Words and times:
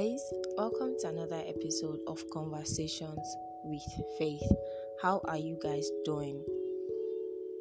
guys, 0.00 0.32
welcome 0.56 0.96
to 0.98 1.08
another 1.08 1.42
episode 1.46 1.98
of 2.06 2.24
Conversations 2.32 3.36
with 3.64 3.82
Faith. 4.18 4.50
How 5.02 5.20
are 5.28 5.36
you 5.36 5.58
guys 5.62 5.90
doing? 6.06 6.42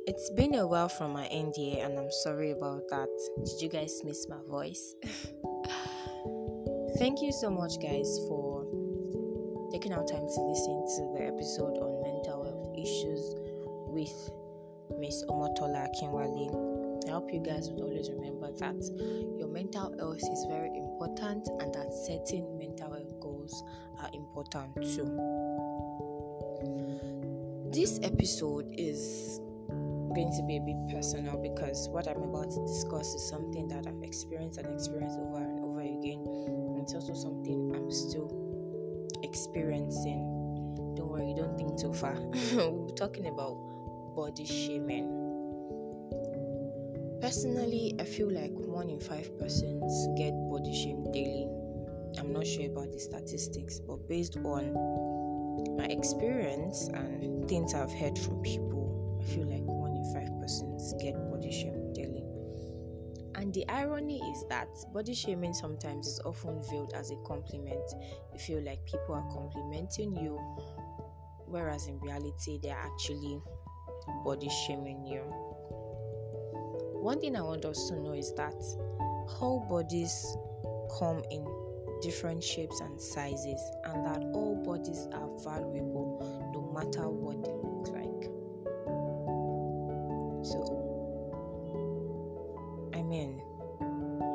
It's 0.07 0.29
been 0.37 0.55
a 0.55 0.65
while 0.65 0.87
from 0.87 1.11
my 1.11 1.25
NDA, 1.25 1.83
and 1.83 1.99
I'm 1.99 2.11
sorry 2.23 2.51
about 2.51 2.87
that. 2.91 3.09
Did 3.43 3.61
you 3.61 3.67
guys 3.67 3.99
miss 4.05 4.29
my 4.29 4.37
voice? 4.47 4.95
Thank 6.97 7.21
you 7.21 7.33
so 7.33 7.49
much, 7.49 7.73
guys, 7.81 8.07
for 8.29 8.63
taking 9.73 9.91
our 9.91 10.05
time 10.05 10.27
to 10.33 10.41
listen 10.41 10.85
to 10.95 11.17
the 11.17 11.25
episode 11.27 11.77
on 11.77 12.01
mental 12.03 12.45
health 12.45 12.71
issues 12.77 13.35
with 13.91 14.31
Miss 14.97 15.25
Omotola 15.25 15.89
Akinwale. 15.89 16.78
I 17.07 17.11
hope 17.11 17.31
you 17.33 17.39
guys 17.39 17.69
would 17.69 17.81
always 17.81 18.09
remember 18.09 18.51
that 18.59 18.81
your 19.37 19.47
mental 19.47 19.95
health 19.97 20.17
is 20.17 20.45
very 20.49 20.69
important 20.75 21.47
and 21.59 21.73
that 21.73 21.93
setting 21.93 22.57
mental 22.57 22.91
health 22.91 23.19
goals 23.19 23.63
are 23.99 24.09
important 24.13 24.75
too. 24.75 25.09
This 27.71 27.99
episode 28.03 28.65
is 28.77 29.39
going 30.13 30.31
to 30.35 30.43
be 30.43 30.57
a 30.57 30.61
bit 30.61 30.75
personal 30.91 31.37
because 31.37 31.87
what 31.89 32.07
I'm 32.07 32.23
about 32.23 32.51
to 32.51 32.65
discuss 32.65 33.13
is 33.13 33.29
something 33.29 33.67
that 33.67 33.85
I've 33.87 34.03
experienced 34.03 34.57
and 34.59 34.73
experienced 34.73 35.17
over 35.19 35.37
and 35.37 35.59
over 35.63 35.81
again. 35.81 36.25
And 36.25 36.79
it's 36.79 36.93
also 36.93 37.13
something 37.13 37.71
I'm 37.75 37.91
still 37.91 38.29
experiencing. 39.23 40.95
Don't 40.95 41.09
worry, 41.09 41.33
don't 41.37 41.55
think 41.57 41.79
too 41.79 41.93
far. 41.93 42.15
we'll 42.53 42.87
be 42.87 42.93
talking 42.93 43.27
about 43.27 43.55
body 44.15 44.45
shaming. 44.45 45.28
Personally, 47.21 47.95
I 47.99 48.05
feel 48.05 48.31
like 48.31 48.53
one 48.53 48.89
in 48.89 48.99
five 48.99 49.37
persons 49.37 50.07
get 50.17 50.31
body 50.49 50.73
shame 50.73 51.03
daily. 51.11 51.47
I'm 52.17 52.31
not 52.31 52.47
sure 52.47 52.67
about 52.67 52.93
the 52.93 52.99
statistics, 52.99 53.79
but 53.79 54.07
based 54.07 54.37
on 54.37 54.73
my 55.77 55.83
experience 55.85 56.87
and 56.87 57.47
things 57.49 57.73
I've 57.73 57.91
heard 57.91 58.17
from 58.17 58.41
people, 58.41 59.19
I 59.21 59.25
feel 59.33 59.45
like 59.45 59.63
one 59.63 59.97
in 59.97 60.13
five 60.13 60.29
persons 60.39 60.93
get 61.01 61.13
body 61.29 61.51
shame 61.51 61.91
daily. 61.91 62.23
And 63.35 63.53
the 63.53 63.67
irony 63.67 64.21
is 64.31 64.45
that 64.49 64.69
body 64.93 65.13
shaming 65.13 65.53
sometimes 65.53 66.07
is 66.07 66.21
often 66.23 66.63
viewed 66.69 66.93
as 66.93 67.11
a 67.11 67.17
compliment. 67.27 67.83
You 68.31 68.39
feel 68.39 68.63
like 68.63 68.85
people 68.85 69.15
are 69.15 69.27
complimenting 69.29 70.15
you, 70.15 70.37
whereas 71.47 71.87
in 71.87 71.99
reality, 71.99 72.59
they're 72.63 72.79
actually 72.79 73.41
body 74.23 74.49
shaming 74.65 75.05
you. 75.05 75.48
One 77.01 77.19
thing 77.21 77.35
I 77.35 77.41
want 77.41 77.63
us 77.65 77.87
to 77.89 77.99
know 77.99 78.11
is 78.11 78.33
that 78.33 78.55
whole 79.27 79.61
bodies 79.69 80.35
come 80.99 81.23
in 81.31 81.47
different 82.01 82.43
shapes 82.43 82.79
and 82.81 82.99
sizes, 82.99 83.61
and 83.85 84.05
that 84.05 84.21
all 84.33 84.55
bodies 84.65 85.07
are 85.13 85.29
valuable 85.43 86.19
no 86.53 86.61
matter 86.73 87.09
what 87.09 87.43
they 87.43 87.51
look 87.51 87.87
like. 87.89 88.29
So, 90.45 90.59
I 92.93 93.01
mean, 93.01 93.41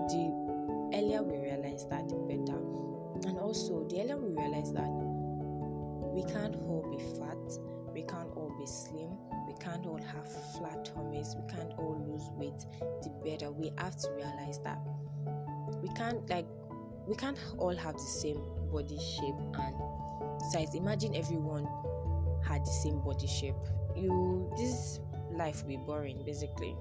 the 0.08 0.96
earlier 0.96 1.22
we 1.22 1.38
realize 1.38 1.86
that, 1.88 2.08
the 2.08 2.16
better. 2.16 2.58
And 3.28 3.38
also, 3.38 3.84
the 3.88 4.00
earlier 4.02 4.16
we 4.18 4.30
realize 4.30 4.72
that 4.72 4.90
we 4.90 6.22
can't 6.32 6.56
all 6.56 6.86
be 6.90 6.98
fat, 7.18 7.58
we 7.92 8.02
can't 8.02 8.30
all 8.36 8.54
be 8.58 8.66
slim, 8.66 9.16
we 9.46 9.54
can't 9.60 9.86
all 9.86 10.00
have 10.00 10.28
flat 10.56 10.84
tummies, 10.84 11.34
we 11.38 11.46
can't 11.54 11.72
all 11.78 11.93
weight, 12.36 12.66
the 13.02 13.10
better. 13.24 13.50
We 13.50 13.72
have 13.78 13.96
to 13.98 14.10
realize 14.12 14.58
that 14.64 14.78
we 15.82 15.88
can't 15.94 16.28
like 16.28 16.46
we 17.06 17.14
can't 17.14 17.38
all 17.58 17.74
have 17.74 17.94
the 17.94 18.00
same 18.00 18.40
body 18.72 18.98
shape 18.98 19.34
and 19.58 19.74
size. 20.52 20.74
Imagine 20.74 21.14
everyone 21.14 21.68
had 22.46 22.64
the 22.64 22.70
same 22.70 23.00
body 23.00 23.26
shape. 23.26 23.54
You 23.96 24.50
this 24.56 25.00
life 25.32 25.62
will 25.62 25.68
be 25.68 25.76
boring 25.76 26.22
basically. 26.24 26.76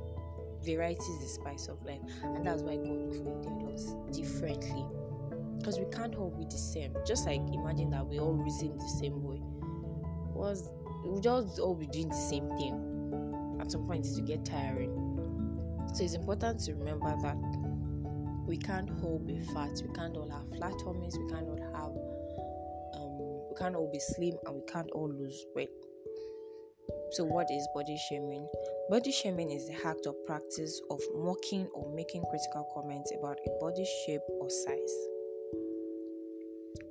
Variety 0.64 1.02
is 1.02 1.20
the 1.20 1.28
spice 1.28 1.68
of 1.68 1.84
life, 1.84 2.00
and 2.24 2.46
that's 2.46 2.62
why 2.62 2.78
God 2.78 3.10
created 3.12 3.74
us 3.74 3.94
differently. 4.16 4.86
Because 5.58 5.78
we 5.78 5.86
can't 5.86 6.16
all 6.16 6.30
be 6.30 6.46
the 6.46 6.58
same. 6.58 6.96
Just 7.06 7.26
like 7.26 7.42
imagine 7.52 7.90
that 7.92 8.06
we 8.06 8.20
all 8.20 8.34
reason 8.34 8.78
the 8.78 8.88
same 8.88 9.22
way. 9.24 9.42
Was 10.34 10.70
we 11.06 11.20
just 11.20 11.60
all 11.60 11.76
be 11.76 11.88
doing 11.88 12.10
the 12.10 12.16
same 12.16 12.50
thing 12.58 13.58
at 13.60 13.72
some 13.72 13.86
point 13.86 14.06
to 14.06 14.22
get 14.22 14.46
tiring. 14.46 15.03
So 15.94 16.04
it's 16.04 16.16
important 16.16 16.60
to 16.62 16.74
remember 16.74 17.16
that 17.22 17.38
we 18.48 18.58
can't 18.58 18.90
all 19.04 19.20
be 19.20 19.40
fat, 19.54 19.80
we 19.86 19.94
can't 19.94 20.18
all 20.18 20.28
have 20.28 20.58
flat 20.58 20.74
tummies, 20.84 21.16
we 21.18 21.32
all 21.32 21.58
have 21.76 21.94
um, 23.00 23.50
we 23.50 23.56
can't 23.60 23.76
all 23.76 23.92
be 23.92 24.00
slim 24.00 24.34
and 24.46 24.56
we 24.56 24.62
can't 24.72 24.90
all 24.92 25.08
lose 25.08 25.46
weight. 25.56 25.70
So 27.12 27.24
what 27.24 27.46
is 27.52 27.68
body 27.76 27.96
shaming? 28.10 28.48
Body 28.90 29.12
shaming 29.12 29.52
is 29.52 29.68
the 29.68 29.76
act 29.88 30.08
or 30.08 30.14
practice 30.26 30.82
of 30.90 31.00
mocking 31.14 31.68
or 31.76 31.94
making 31.94 32.24
critical 32.28 32.68
comments 32.74 33.14
about 33.20 33.38
a 33.46 33.52
body 33.60 33.86
shape 34.06 34.22
or 34.42 34.50
size. 34.50 34.96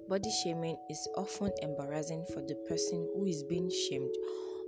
Body 0.09 0.31
shaming 0.45 0.77
is 0.89 1.09
often 1.17 1.51
embarrassing 1.61 2.25
for 2.33 2.41
the 2.43 2.55
person 2.69 3.09
who 3.17 3.27
is 3.27 3.43
being 3.43 3.69
shamed, 3.69 4.15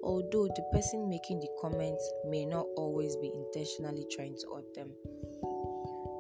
although 0.04 0.46
the 0.54 0.62
person 0.70 1.08
making 1.08 1.40
the 1.40 1.48
comments 1.60 2.04
may 2.28 2.44
not 2.44 2.66
always 2.76 3.16
be 3.16 3.32
intentionally 3.32 4.06
trying 4.12 4.36
to 4.36 4.46
hurt 4.54 4.74
them. 4.74 4.92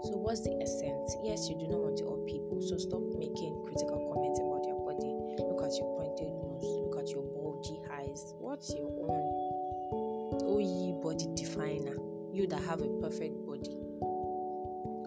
So, 0.08 0.16
what's 0.16 0.40
the 0.40 0.56
essence? 0.60 1.16
Yes, 1.22 1.48
you 1.48 1.56
do 1.60 1.68
not 1.68 1.80
want 1.84 1.98
to 2.00 2.08
hurt 2.08 2.26
people, 2.26 2.60
so 2.64 2.76
stop 2.80 3.04
making 3.20 3.52
critical 3.68 4.00
comments 4.08 4.40
about 4.40 4.64
your 4.64 4.80
body. 4.88 5.12
Look 5.44 5.60
at 5.60 5.76
your 5.76 5.88
pointed 6.00 6.32
nose, 6.32 6.64
look 6.80 6.96
at 6.96 7.08
your 7.12 7.24
bulgy 7.28 7.80
eyes. 7.92 8.34
What's 8.40 8.72
your 8.72 8.88
own? 8.88 10.40
Oh, 10.48 10.58
ye 10.58 10.96
body 11.04 11.28
definer, 11.36 11.96
you 12.32 12.46
that 12.48 12.64
have 12.64 12.80
a 12.80 12.88
perfect 13.04 13.36
body. 13.44 13.76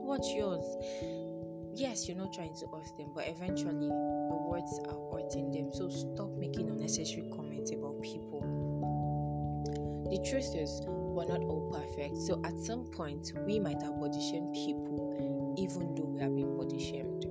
What's 0.05 0.29
yours? 0.33 0.65
yes, 1.77 2.07
you're 2.07 2.17
not 2.17 2.33
trying 2.33 2.55
to 2.55 2.65
hurt 2.67 2.97
them, 2.97 3.11
but 3.13 3.27
eventually 3.27 3.85
your 3.85 4.49
words 4.49 4.79
are 4.89 4.97
hurting 5.13 5.51
them. 5.51 5.71
So 5.73 5.89
stop 5.89 6.31
making 6.37 6.69
unnecessary 6.69 7.29
comments 7.35 7.71
about 7.71 8.01
people. 8.01 8.41
The 10.09 10.23
truth 10.29 10.55
is, 10.55 10.81
we're 10.87 11.25
not 11.25 11.41
all 11.41 11.69
perfect. 11.71 12.17
So 12.17 12.41
at 12.45 12.57
some 12.57 12.85
point, 12.85 13.33
we 13.45 13.59
might 13.59 13.81
have 13.81 13.99
body 13.99 14.19
shamed 14.19 14.53
people, 14.53 15.55
even 15.57 15.95
though 15.95 16.05
we 16.05 16.19
have 16.21 16.35
been 16.35 16.55
body 16.55 16.79
shamed. 16.79 17.25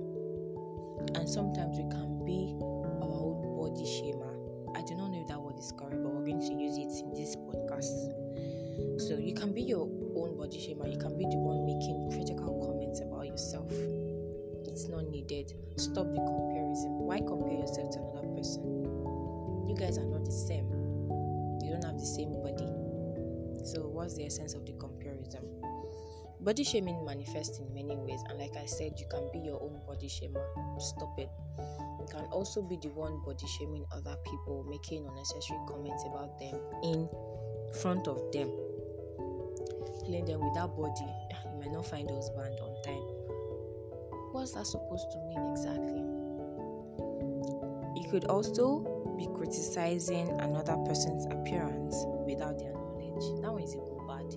And 1.15 1.27
sometimes 1.27 1.77
we 1.77 1.89
can 1.89 2.25
be 2.25 2.55
our 3.01 3.09
own 3.09 3.55
body 3.57 3.83
shamer. 3.83 4.33
I 4.77 4.81
do 4.83 4.95
not 4.95 5.11
know 5.11 5.21
if 5.21 5.27
that 5.27 5.41
word 5.41 5.57
is 5.57 5.73
correct, 5.77 6.03
but 6.03 6.13
we're 6.13 6.25
going 6.25 6.41
to 6.41 6.53
use 6.53 6.77
it 6.77 6.93
in 7.01 7.13
this 7.13 7.35
podcast. 7.35 8.13
So 9.01 9.17
you 9.17 9.33
can 9.33 9.53
be 9.53 9.61
your 9.61 9.89
own 10.15 10.37
body 10.37 10.57
shamer. 10.57 10.91
You 10.91 10.99
can 10.99 11.17
be 11.17 11.25
the 11.25 11.37
one 11.37 11.65
making 11.65 12.11
critical 12.11 12.61
comments 12.65 13.01
about 13.01 13.25
yourself 13.25 13.71
it's 14.77 14.89
not 14.89 15.09
needed. 15.09 15.51
Stop 15.77 16.05
the 16.13 16.21
comparison. 16.21 16.91
Why 16.99 17.17
compare 17.17 17.57
yourself 17.57 17.89
to 17.93 17.99
another 17.99 18.27
person? 18.37 18.61
You 19.67 19.75
guys 19.75 19.97
are 19.97 20.05
not 20.05 20.23
the 20.23 20.31
same. 20.31 20.76
You 21.61 21.71
don't 21.71 21.83
have 21.83 21.99
the 21.99 22.05
same 22.05 22.33
body. 22.41 22.67
So, 23.65 23.87
what's 23.87 24.15
the 24.15 24.25
essence 24.25 24.53
of 24.53 24.65
the 24.65 24.73
comparison? 24.73 25.43
Body 26.39 26.63
shaming 26.63 27.03
manifests 27.03 27.59
in 27.59 27.73
many 27.73 27.95
ways, 27.97 28.21
and 28.29 28.39
like 28.39 28.55
I 28.55 28.65
said, 28.65 28.93
you 28.97 29.05
can 29.09 29.29
be 29.33 29.39
your 29.39 29.61
own 29.61 29.81
body 29.87 30.07
shamer. 30.07 30.43
Stop 30.79 31.17
it. 31.17 31.29
You 31.99 32.05
can 32.09 32.25
also 32.31 32.61
be 32.61 32.77
the 32.81 32.89
one 32.89 33.19
body 33.25 33.47
shaming 33.57 33.85
other 33.91 34.15
people, 34.23 34.65
making 34.69 35.07
unnecessary 35.07 35.59
comments 35.67 36.03
about 36.05 36.39
them 36.39 36.59
in 36.83 37.09
front 37.81 38.07
of 38.07 38.21
them. 38.31 38.49
Telling 39.99 40.25
them 40.25 40.39
with 40.39 40.53
that 40.53 40.69
body, 40.77 41.09
ah, 41.33 41.49
you 41.51 41.59
might 41.59 41.71
not 41.71 41.85
find 41.85 42.09
husband 42.09 42.55
on 42.61 42.83
time 42.83 43.27
what's 44.37 44.51
that 44.51 44.67
supposed 44.67 45.11
to 45.11 45.17
mean 45.27 45.51
exactly? 45.51 46.16
You 48.07 48.13
could 48.13 48.29
also 48.29 49.15
be 49.17 49.27
criticizing 49.35 50.29
another 50.39 50.77
person's 50.87 51.25
appearance 51.25 52.05
without 52.25 52.57
their 52.57 52.71
knowledge. 52.71 53.41
That 53.41 53.51
one 53.51 53.61
is 53.61 53.75
even 53.75 54.07
bad. 54.07 54.33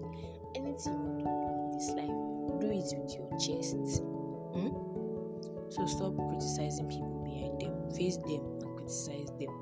Anything 0.57 0.99
you 0.99 1.23
do 1.23 1.31
in 1.31 1.79
this 1.79 1.91
life, 1.95 2.11
do 2.59 2.67
it 2.67 2.91
with 2.99 3.15
your 3.15 3.31
chest. 3.39 4.03
Hmm? 4.51 4.75
So 5.71 5.87
stop 5.87 6.17
criticizing 6.17 6.89
people 6.89 7.23
behind 7.23 7.61
them. 7.61 7.95
Face 7.95 8.17
them 8.17 8.43
and 8.59 8.77
criticize 8.77 9.31
them. 9.39 9.55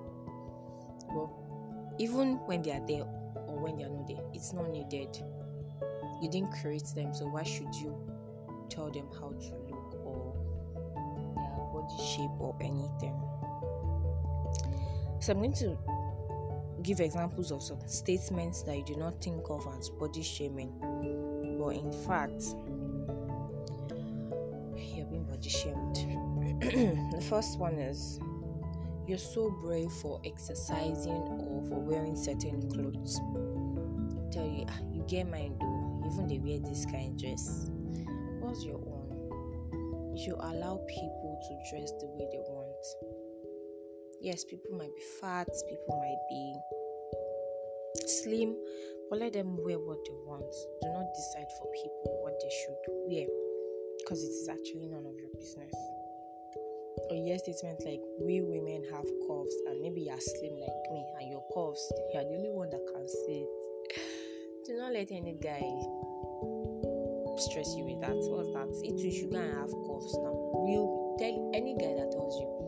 But 1.12 1.28
even 1.98 2.36
when 2.46 2.62
they 2.62 2.70
are 2.72 2.86
there 2.86 3.04
or 3.04 3.60
when 3.60 3.76
they 3.76 3.84
are 3.84 3.90
not 3.90 4.08
there, 4.08 4.24
it's 4.32 4.54
not 4.54 4.70
needed. 4.70 5.22
You 6.22 6.30
didn't 6.30 6.52
create 6.62 6.88
them, 6.96 7.12
so 7.12 7.26
why 7.26 7.42
should 7.42 7.74
you 7.74 7.94
tell 8.70 8.90
them 8.90 9.08
how 9.20 9.34
to 9.36 9.54
look 9.68 10.00
or 10.02 10.34
their 11.36 11.66
body 11.74 12.02
shape 12.02 12.30
or 12.40 12.56
anything. 12.62 13.27
So 15.28 15.34
I'm 15.34 15.40
going 15.40 15.52
to 15.56 15.76
give 16.82 17.00
examples 17.00 17.52
of 17.52 17.62
some 17.62 17.86
statements 17.86 18.62
that 18.62 18.74
you 18.78 18.82
do 18.82 18.96
not 18.96 19.22
think 19.22 19.42
of 19.50 19.68
as 19.78 19.90
body 19.90 20.22
shaming, 20.22 20.72
but 21.60 21.76
in 21.76 21.92
fact, 22.06 22.44
you're 24.74 25.04
being 25.04 25.24
body 25.28 25.50
shamed. 25.50 25.96
the 27.12 27.20
first 27.28 27.58
one 27.58 27.74
is 27.74 28.18
you're 29.06 29.18
so 29.18 29.50
brave 29.50 29.92
for 29.92 30.18
exercising 30.24 31.12
or 31.12 31.62
for 31.68 31.78
wearing 31.78 32.16
certain 32.16 32.66
clothes. 32.70 33.20
I 33.20 34.32
tell 34.32 34.46
you, 34.46 34.64
ah, 34.66 34.78
you 34.90 35.04
get 35.08 35.28
mine 35.30 35.58
though. 35.60 36.08
Even 36.10 36.26
they 36.26 36.38
wear 36.38 36.58
this 36.60 36.86
kind 36.86 37.12
of 37.12 37.20
dress. 37.20 37.68
What's 38.40 38.64
your 38.64 38.76
own? 38.76 40.14
You 40.16 40.36
allow 40.40 40.80
people 40.88 41.38
to 41.48 41.70
dress 41.70 41.92
the 42.00 42.06
way 42.06 42.26
they 42.32 42.38
want. 42.38 43.17
Yes, 44.20 44.44
people 44.44 44.76
might 44.76 44.94
be 44.96 45.02
fat, 45.20 45.46
people 45.70 45.94
might 45.94 46.22
be 46.28 46.54
slim, 48.06 48.56
but 49.08 49.20
let 49.20 49.32
them 49.32 49.56
wear 49.62 49.78
what 49.78 50.02
they 50.04 50.18
want. 50.26 50.50
Do 50.82 50.88
not 50.90 51.06
decide 51.14 51.46
for 51.54 51.70
people 51.70 52.18
what 52.26 52.34
they 52.42 52.50
should 52.50 52.82
wear 53.06 53.26
because 54.02 54.18
it 54.24 54.34
is 54.34 54.48
actually 54.50 54.90
none 54.90 55.06
of 55.06 55.14
your 55.14 55.30
business. 55.38 55.74
Or 57.10 57.14
yes 57.14 57.46
statement 57.46 57.78
like 57.86 58.02
we 58.18 58.42
women 58.42 58.82
have 58.90 59.06
curves 59.22 59.54
and 59.70 59.80
maybe 59.80 60.02
you're 60.02 60.18
slim 60.18 60.58
like 60.58 60.82
me 60.90 61.06
and 61.22 61.30
your 61.30 61.46
curves, 61.54 61.78
you're 62.12 62.26
the 62.26 62.34
only 62.42 62.50
one 62.50 62.70
that 62.70 62.82
can 62.90 63.06
see 63.06 63.46
it. 63.46 63.50
Do 64.66 64.82
not 64.82 64.92
let 64.92 65.14
any 65.14 65.38
guy 65.38 65.62
stress 67.38 67.70
you 67.78 67.86
with 67.86 68.02
that. 68.02 68.18
What's 68.18 68.50
that? 68.50 68.66
It 68.82 68.98
you 68.98 69.30
go 69.30 69.38
and 69.38 69.54
have 69.54 69.70
curves 69.70 70.10
now. 70.18 70.34
Real 70.66 71.14
tell 71.22 71.54
any 71.54 71.78
guy 71.78 71.94
that 71.94 72.10
tells 72.10 72.34
you 72.42 72.58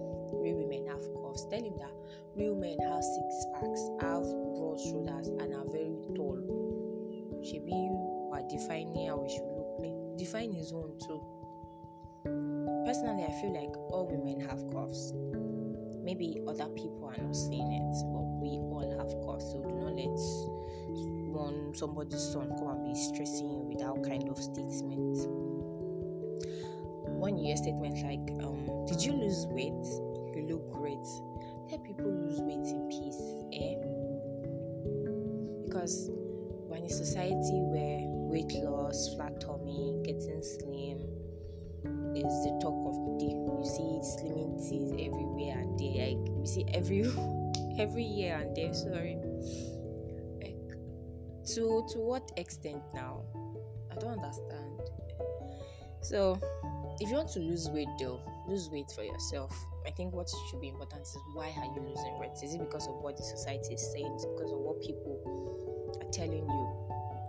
curves, 1.31 1.47
tell 1.51 1.63
him 1.63 1.77
that 1.79 1.93
real 2.37 2.55
men 2.55 2.77
have 2.81 3.03
six 3.03 3.47
packs, 3.55 3.83
have 4.01 4.23
broad 4.23 4.79
shoulders, 4.81 5.29
and 5.29 5.55
are 5.55 5.67
very 5.71 5.97
tall. 6.15 6.39
Should 7.43 7.65
be 7.67 7.73
you 7.73 8.31
are 8.33 8.43
defining 8.49 9.09
how 9.09 9.17
we 9.19 9.29
should 9.29 9.43
look. 9.43 10.19
Define 10.19 10.53
his 10.53 10.73
own 10.73 10.99
too. 11.01 11.21
Personally, 12.87 13.25
I 13.25 13.33
feel 13.41 13.55
like 13.55 13.75
all 13.91 14.07
women 14.11 14.41
have 14.49 14.61
curves. 14.73 15.13
Maybe 16.03 16.41
other 16.49 16.69
people 16.69 17.07
are 17.07 17.23
not 17.23 17.35
seeing 17.35 17.73
it, 17.73 17.95
but 18.13 18.25
we 18.41 18.59
all 18.59 18.89
have 18.99 19.09
curves. 19.25 19.53
So 19.53 19.63
do 19.63 19.75
not 19.75 19.95
let 19.95 20.19
one 21.33 21.73
somebody's 21.75 22.21
son 22.21 22.53
come 22.59 22.69
and 22.69 22.85
be 22.85 22.95
stressing 22.95 23.49
you 23.49 23.61
with 23.61 23.79
that 23.79 23.95
kind 24.05 24.29
of 24.29 24.37
statement. 24.37 25.17
One 27.17 27.39
year 27.39 27.57
statement 27.57 28.03
like, 28.03 28.45
um, 28.45 28.85
"Did 28.87 29.05
you 29.05 29.13
lose 29.13 29.47
weight? 29.49 29.87
You 30.81 30.97
great." 30.97 31.07
Let 31.71 31.85
people 31.85 32.11
lose 32.11 32.41
weight 32.41 32.67
in 32.67 32.89
peace, 32.89 33.21
eh? 33.53 33.77
Because 35.65 36.11
we're 36.69 36.79
in 36.79 36.85
a 36.85 36.91
society 36.91 37.61
where 37.63 38.01
weight 38.31 38.53
loss, 38.65 39.15
flat 39.15 39.41
tummy, 39.41 40.01
getting 40.05 40.43
slim 40.43 40.99
is 42.17 42.45
the 42.45 42.59
talk 42.61 42.75
of 42.89 42.97
the 43.07 43.19
day. 43.19 43.35
You 43.35 43.65
see 43.65 44.01
slimming 44.03 44.59
teas 44.69 44.91
everywhere 45.07 45.59
and 45.59 45.79
there. 45.79 46.09
Like 46.09 46.29
you 46.29 46.47
see 46.47 46.65
every 46.75 47.05
every 47.79 48.03
year 48.03 48.37
and 48.37 48.57
there. 48.57 48.75
Sorry. 48.75 49.17
Like 50.43 50.77
to 51.55 51.87
to 51.93 51.99
what 51.99 52.33
extent 52.37 52.83
now? 52.95 53.23
I 53.93 53.95
don't 53.97 54.19
understand. 54.19 54.81
So 56.01 56.41
if 57.01 57.09
you 57.11 57.15
want 57.15 57.31
to 57.33 57.41
lose 57.41 57.69
weight 57.69 57.89
though, 58.01 58.21
lose 58.49 58.71
weight 58.71 58.91
for 58.91 59.05
yourself. 59.05 59.55
I 59.87 59.91
think 59.91 60.13
what 60.13 60.29
should 60.51 60.61
be 60.61 60.69
important 60.69 61.03
is 61.03 61.17
why 61.35 61.47
are 61.57 61.65
you 61.65 61.81
losing 61.81 62.19
weight? 62.19 62.37
Is 62.43 62.55
it 62.55 62.61
because 62.61 62.87
of 62.87 62.95
what 62.97 63.17
the 63.17 63.23
society 63.23 63.75
is 63.75 63.93
saying? 63.93 64.13
Is 64.15 64.25
it 64.25 64.31
because 64.37 64.53
of 64.53 64.59
what 64.59 64.81
people 64.81 65.19
are 66.01 66.11
telling 66.11 66.45
you? 66.45 66.67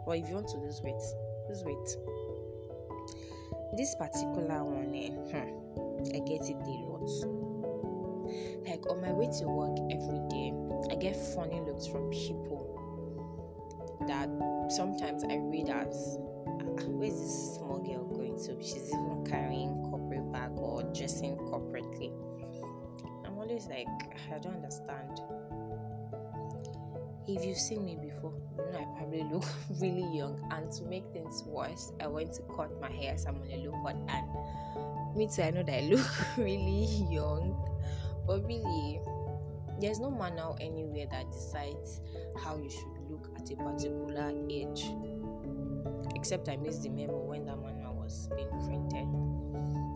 Or 0.05 0.15
if 0.15 0.27
you 0.27 0.35
want 0.35 0.49
to 0.49 0.57
lose 0.57 0.81
weight, 0.83 1.01
lose 1.49 1.63
weight. 1.63 1.97
This 3.77 3.95
particular 3.95 4.63
one, 4.65 4.93
eh, 4.95 5.15
hmm, 5.31 6.15
I 6.15 6.19
get 6.27 6.49
it 6.49 6.59
a 6.59 6.75
lot. 6.91 7.07
Like 8.67 8.85
on 8.89 9.01
my 9.01 9.11
way 9.11 9.27
to 9.39 9.47
work 9.47 9.77
every 9.91 10.19
day, 10.29 10.53
I 10.91 10.95
get 10.95 11.15
funny 11.33 11.61
looks 11.61 11.87
from 11.87 12.09
people 12.09 12.67
that 14.07 14.29
sometimes 14.71 15.23
I 15.23 15.37
read 15.37 15.69
as 15.69 16.17
ah, 16.47 16.83
where's 16.87 17.19
this 17.19 17.55
small 17.55 17.79
girl 17.79 18.03
going 18.05 18.37
to? 18.45 18.61
She's 18.61 18.87
even 18.89 19.25
carrying 19.29 19.69
corporate 19.89 20.31
bag 20.31 20.51
or 20.57 20.83
dressing 20.93 21.37
corporately. 21.37 22.11
Always 23.51 23.67
like, 23.67 23.87
I 24.33 24.39
don't 24.39 24.55
understand. 24.55 25.19
If 27.27 27.43
you've 27.43 27.57
seen 27.57 27.83
me 27.83 27.97
before, 28.01 28.31
you 28.57 28.71
know 28.71 28.79
I 28.79 28.97
probably 28.97 29.23
look 29.23 29.43
really 29.81 30.07
young. 30.15 30.39
And 30.51 30.71
to 30.71 30.83
make 30.85 31.03
things 31.11 31.43
worse, 31.45 31.91
I 31.99 32.07
went 32.07 32.31
to 32.35 32.43
cut 32.55 32.79
my 32.79 32.89
hair 32.89 33.17
so 33.17 33.27
I'm 33.27 33.41
on 33.41 33.51
a 33.51 33.57
low 33.57 33.77
cut. 33.83 33.97
And 34.07 35.17
me 35.17 35.27
too, 35.27 35.41
I 35.41 35.51
know 35.51 35.63
that 35.63 35.83
I 35.83 35.87
look 35.87 36.07
really 36.37 36.85
young. 37.11 37.61
But 38.25 38.45
really, 38.45 39.01
there's 39.81 39.99
no 39.99 40.09
manual 40.09 40.57
anywhere 40.61 41.07
that 41.11 41.29
decides 41.29 41.99
how 42.41 42.55
you 42.55 42.69
should 42.69 43.09
look 43.09 43.31
at 43.35 43.51
a 43.51 43.55
particular 43.57 44.31
age. 44.49 44.85
Except 46.15 46.47
I 46.47 46.55
missed 46.55 46.83
the 46.83 46.89
memo 46.89 47.17
when 47.17 47.43
that 47.47 47.61
manual 47.61 47.95
was 47.95 48.29
being 48.33 48.47
printed. 48.65 49.30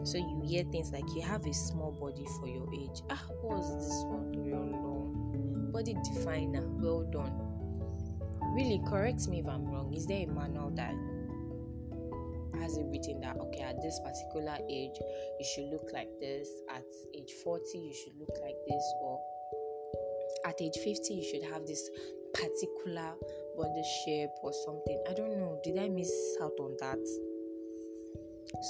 So 0.06 0.18
you 0.18 0.42
hear 0.46 0.64
things 0.66 0.92
like 0.92 1.04
you 1.16 1.22
have 1.24 1.46
a 1.46 1.54
small 1.54 1.92
body 1.92 2.26
for 2.40 2.48
your 2.48 2.68
age. 2.74 3.02
Ah, 3.10 3.26
what's 3.42 3.70
this 3.74 4.04
one? 4.06 4.32
Real 4.32 4.60
long 4.60 5.06
body 5.76 5.94
definer. 6.06 6.66
Well 6.80 7.04
done. 7.12 7.34
Really, 8.56 8.82
correct 8.88 9.28
me 9.28 9.40
if 9.40 9.48
I'm 9.48 9.66
wrong. 9.66 9.94
Is 9.94 10.06
there 10.06 10.24
a 10.24 10.28
manual 10.28 10.72
that 10.76 10.96
has 12.62 12.78
it 12.78 12.86
written 12.88 13.20
that 13.20 13.36
okay, 13.38 13.62
at 13.62 13.82
this 13.82 14.00
particular 14.00 14.58
age 14.70 14.96
you 15.40 15.46
should 15.54 15.66
look 15.66 15.90
like 15.92 16.08
this, 16.22 16.48
at 16.70 16.86
age 17.14 17.34
40 17.44 17.78
you 17.78 17.94
should 17.94 18.18
look 18.18 18.38
like 18.42 18.56
this, 18.70 18.84
or 19.02 19.20
at 20.46 20.62
age 20.62 20.78
50 20.82 21.14
you 21.14 21.24
should 21.24 21.44
have 21.52 21.68
this 21.68 21.90
particular 22.34 23.14
body 23.58 23.84
shape 24.06 24.30
or 24.44 24.54
something? 24.66 25.04
I 25.10 25.14
don't 25.14 25.38
know. 25.38 25.60
Did 25.64 25.78
I 25.78 25.90
miss 25.90 26.14
out 26.42 26.58
on 26.60 26.78
that? 26.80 27.04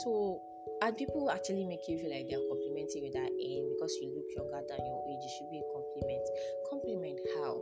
So 0.04 0.42
and 0.81 0.97
people 0.97 1.31
actually 1.31 1.65
make 1.65 1.88
you 1.88 1.97
feel 1.97 2.12
like 2.12 2.27
they're 2.29 2.44
complimenting 2.50 3.06
you 3.06 3.12
that 3.13 3.31
in 3.31 3.69
because 3.73 3.94
you 4.01 4.12
look 4.13 4.27
younger 4.35 4.62
than 4.67 4.81
your 4.85 5.01
age 5.09 5.23
it 5.23 5.31
should 5.38 5.50
be 5.50 5.62
a 5.62 5.67
compliment. 5.73 6.25
Compliment 6.69 7.19
how? 7.38 7.62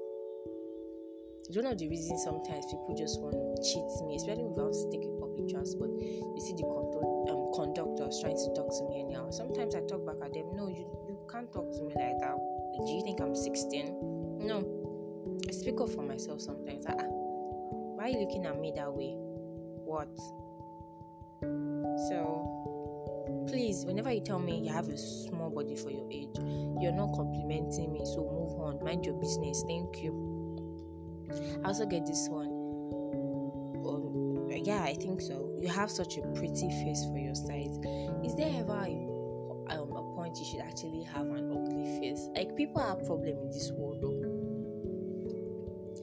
It's 1.47 1.59
one 1.59 1.67
of 1.67 1.77
the 1.77 1.87
reasons 1.91 2.23
sometimes 2.23 2.65
people 2.71 2.95
just 2.95 3.19
want 3.19 3.35
to 3.35 3.59
cheat 3.59 3.83
me 4.07 4.15
especially 4.15 4.47
if 4.47 4.55
i 4.55 4.63
want 4.63 4.75
to 4.79 4.87
take 4.89 5.03
public 5.19 5.45
transport. 5.51 5.91
You 5.91 6.41
see 6.41 6.55
the 6.55 6.63
control, 6.63 7.27
um, 7.27 7.51
conductors 7.51 8.23
trying 8.23 8.39
to 8.39 8.49
talk 8.55 8.71
to 8.71 8.83
me 8.87 9.03
anyhow. 9.03 9.29
Sometimes 9.29 9.75
i 9.75 9.83
talk 9.85 10.07
back 10.07 10.23
at 10.23 10.31
them 10.31 10.47
no 10.55 10.71
you, 10.71 10.87
you 11.07 11.19
can't 11.27 11.51
talk 11.51 11.67
to 11.75 11.81
me 11.83 11.93
like 11.99 12.17
that. 12.23 12.35
Do 12.35 12.89
you 12.89 13.03
think 13.03 13.19
i'm 13.19 13.35
16 13.35 14.13
no. 14.43 14.59
I 15.47 15.51
speak 15.51 15.79
up 15.79 15.89
for 15.89 16.03
myself 16.03 16.41
sometimes. 16.41 16.85
Ah, 16.87 16.95
why 16.99 18.05
are 18.05 18.09
you 18.09 18.19
looking 18.19 18.45
at 18.45 18.59
me 18.59 18.73
that 18.75 18.91
way? 18.91 19.15
What? 19.85 20.09
So 22.09 22.63
please 23.47 23.85
whenever 23.85 24.11
you 24.11 24.21
tell 24.21 24.39
me 24.39 24.59
you 24.59 24.71
have 24.71 24.87
a 24.87 24.97
small 24.97 25.49
body 25.49 25.75
for 25.75 25.89
your 25.89 26.07
age 26.11 26.29
you're 26.83 26.91
not 26.91 27.13
complimenting 27.13 27.93
me 27.93 28.01
so 28.03 28.17
move 28.23 28.59
on. 28.59 28.83
Mind 28.83 29.05
your 29.05 29.15
business. 29.15 29.63
Thank 29.65 30.03
you. 30.03 30.11
I 31.63 31.67
also 31.67 31.85
get 31.85 32.05
this 32.05 32.27
one. 32.29 32.47
Um, 33.87 34.49
yeah 34.65 34.83
i 34.83 34.93
think 34.93 35.21
so. 35.21 35.57
You 35.61 35.69
have 35.69 35.89
such 35.89 36.17
a 36.17 36.21
pretty 36.35 36.69
face 36.83 37.05
for 37.05 37.17
your 37.17 37.35
size. 37.35 37.79
Is 38.23 38.35
there 38.35 38.51
ever 38.59 38.73
a, 38.73 39.73
um, 39.73 39.91
a 39.95 40.15
point 40.15 40.37
you 40.37 40.45
should 40.45 40.61
actually 40.61 41.03
have 41.03 41.27
an 41.27 41.51
ugly 41.51 41.99
face? 41.99 42.27
Like 42.35 42.55
people 42.57 42.81
have 42.81 43.05
problem 43.05 43.37
in 43.37 43.49
this 43.49 43.71
world 43.71 44.01
though. 44.01 44.19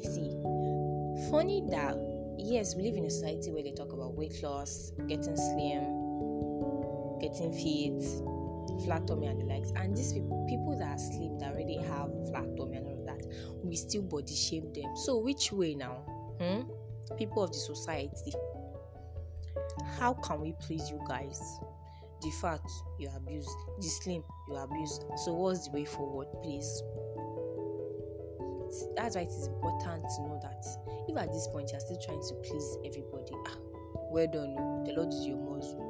See 0.02 0.30
funny 1.30 1.62
that 1.70 1.94
yes 2.38 2.75
we 2.75 2.82
live 2.82 2.97
in 2.97 3.04
a 3.04 3.11
society 3.11 3.50
where 3.50 3.62
they 3.62 3.73
talk 3.73 3.92
about 3.92 4.14
weight 4.14 4.42
loss 4.42 4.92
getting 5.06 5.37
slim 5.37 6.00
getting 7.21 7.53
fit, 7.53 8.03
flat 8.85 9.07
tummy 9.07 9.27
and 9.27 9.41
the 9.41 9.45
likes. 9.45 9.73
And 9.77 9.97
these 9.97 10.12
people, 10.12 10.45
people 10.49 10.79
that 10.79 10.89
are 10.89 10.99
slim 10.99 11.39
that 11.39 11.53
already 11.53 11.77
have 11.77 12.11
flat 12.29 12.57
tummy 12.57 12.77
and 12.77 12.87
all 12.87 12.99
of 12.99 13.07
that, 13.07 13.27
we 13.62 13.77
still 13.77 14.03
body 14.03 14.35
shame 14.35 14.73
them. 14.73 14.97
So 14.97 15.19
which 15.19 15.53
way 15.53 15.75
now? 15.75 16.03
Hmm? 16.41 16.62
People 17.17 17.43
of 17.43 17.53
the 17.53 17.59
society. 17.59 18.33
How 19.99 20.15
can 20.15 20.41
we 20.41 20.55
please 20.61 20.91
you 20.91 21.00
guys? 21.09 21.41
The 22.23 22.31
fat 22.43 22.61
you 22.99 23.09
abuse, 23.17 23.49
the 23.79 23.89
slim 23.89 24.23
you 24.49 24.57
abuse. 24.57 25.00
So 25.25 25.33
what's 25.33 25.69
the 25.69 25.73
way 25.73 25.85
forward, 25.85 26.29
please? 26.43 26.83
That's 28.95 29.17
why 29.17 29.23
it 29.23 29.29
is 29.29 29.49
important 29.49 30.05
to 30.17 30.23
know 30.23 30.39
that 30.43 30.65
if 31.09 31.17
at 31.17 31.33
this 31.33 31.49
point 31.49 31.71
you're 31.73 31.81
still 31.81 31.99
trying 32.05 32.21
to 32.21 32.35
please 32.47 32.77
everybody, 32.85 33.33
ah, 33.49 33.57
well 34.11 34.27
done, 34.31 34.55
oh. 34.57 34.85
the 34.87 34.93
Lord 34.93 35.09
is 35.09 35.27
your 35.27 35.39
muzzle 35.39 35.89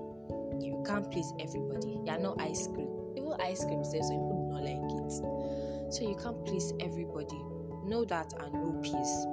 you 0.62 0.82
can't 0.86 1.10
please 1.10 1.32
everybody. 1.40 2.00
You 2.04 2.10
are 2.10 2.18
not 2.18 2.40
ice 2.40 2.66
cream. 2.68 2.88
Even 3.16 3.32
ice 3.40 3.64
cream 3.64 3.84
says 3.84 4.08
so 4.08 4.14
people 4.14 4.46
do 4.46 4.54
not 4.54 4.62
like 4.62 4.92
it. 5.04 5.92
So 5.92 6.08
you 6.08 6.16
can't 6.16 6.44
please 6.44 6.72
everybody. 6.80 7.40
Know 7.84 8.04
that 8.04 8.32
and 8.40 8.52
know 8.52 8.78
peace. 8.82 9.26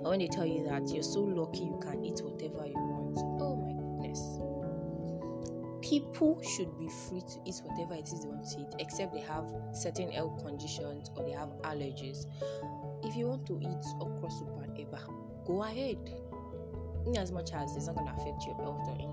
I 0.00 0.08
want 0.08 0.20
to 0.22 0.28
tell 0.28 0.46
you 0.46 0.64
that 0.64 0.88
you're 0.88 1.02
so 1.02 1.20
lucky 1.20 1.64
you 1.64 1.78
can 1.82 2.02
eat 2.04 2.20
whatever 2.22 2.66
you 2.66 2.74
want, 2.74 3.18
oh 3.42 3.56
my 3.56 3.72
goodness. 3.72 4.40
people 5.90 6.40
should 6.42 6.78
be 6.78 6.88
free 6.88 7.20
to 7.20 7.40
eat 7.44 7.60
whatever 7.64 7.94
it 7.94 8.06
is 8.06 8.22
they 8.22 8.28
want 8.28 8.48
to 8.48 8.60
eat, 8.60 8.74
except 8.78 9.12
they 9.12 9.20
have 9.20 9.44
certain 9.74 10.10
health 10.10 10.42
conditions 10.44 11.10
or 11.16 11.24
they 11.24 11.32
have 11.32 11.48
allergies. 11.62 12.26
If 13.02 13.16
you 13.16 13.26
want 13.26 13.44
to 13.46 13.58
eat 13.60 13.84
okra 14.00 14.30
soup 14.30 14.50
and 14.62 14.76
eba, 14.76 15.00
go 15.44 15.62
ahead. 15.62 15.98
In 17.06 17.16
as 17.16 17.32
much 17.32 17.52
as 17.52 17.76
it's 17.76 17.86
not 17.86 17.96
gonna 17.96 18.12
affect 18.12 18.44
your 18.46 18.54
health 18.56 18.86
or 18.86 18.94
anything. 18.94 19.09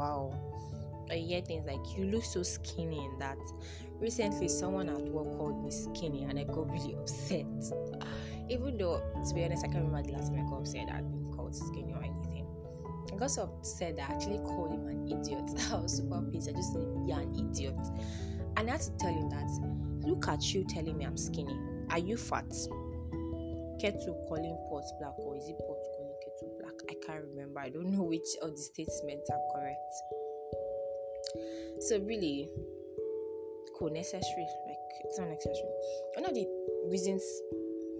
Wow. 0.00 0.32
I 1.10 1.16
hear 1.16 1.42
things 1.42 1.66
like 1.66 1.96
you 1.96 2.04
look 2.04 2.24
so 2.24 2.42
skinny 2.42 3.04
in 3.04 3.18
that. 3.18 3.38
Recently, 4.00 4.48
someone 4.48 4.88
at 4.88 4.98
work 4.98 5.36
called 5.36 5.62
me 5.62 5.70
skinny, 5.70 6.22
and 6.22 6.38
I 6.38 6.44
got 6.44 6.70
really 6.70 6.94
upset. 6.94 7.44
Even 8.48 8.78
though, 8.78 9.02
to 9.28 9.34
be 9.34 9.44
honest, 9.44 9.64
I 9.64 9.68
can't 9.68 9.84
remember 9.84 10.08
the 10.08 10.14
last 10.16 10.28
time 10.32 10.46
I 10.46 10.50
got 10.50 10.60
upset 10.60 10.88
at 10.88 11.10
being 11.10 11.32
called 11.34 11.54
skinny 11.54 11.92
or 11.92 12.02
anything. 12.02 12.46
I 13.12 13.16
got 13.16 13.30
so 13.30 13.42
upset 13.42 13.96
that 13.96 14.08
I 14.08 14.14
actually 14.14 14.38
called 14.38 14.72
him 14.72 14.86
an 14.86 15.06
idiot. 15.06 15.44
I 15.72 15.76
was 15.76 15.98
super 15.98 16.22
pissed. 16.32 16.48
I 16.48 16.52
just 16.52 16.72
said, 16.72 16.86
"You're 17.06 17.20
an 17.20 17.34
idiot," 17.34 17.76
and 18.56 18.68
I 18.68 18.72
had 18.72 18.80
to 18.80 18.90
tell 18.96 19.12
him 19.12 19.28
that. 19.30 20.08
Look 20.08 20.28
at 20.28 20.54
you 20.54 20.64
telling 20.64 20.96
me 20.96 21.04
I'm 21.04 21.18
skinny. 21.18 21.58
Are 21.90 21.98
you 21.98 22.16
fat? 22.16 22.50
Kettle 23.78 24.24
calling 24.28 24.56
pot 24.70 24.84
black, 24.98 25.18
or 25.18 25.36
is 25.36 25.48
it 25.48 25.58
pot? 25.58 25.79
I 26.90 26.94
can't 27.06 27.22
remember. 27.30 27.60
I 27.60 27.68
don't 27.70 27.92
know 27.94 28.02
which 28.02 28.26
of 28.42 28.50
the 28.50 28.62
statements 28.62 29.30
are 29.30 29.42
correct. 29.54 29.94
So 31.86 32.00
really, 32.02 32.50
cool, 33.78 33.90
necessary. 33.90 34.46
Like 34.66 34.90
it's 35.06 35.18
not 35.18 35.28
necessary. 35.28 35.70
One 36.18 36.26
of 36.26 36.34
the 36.34 36.46
reasons 36.90 37.22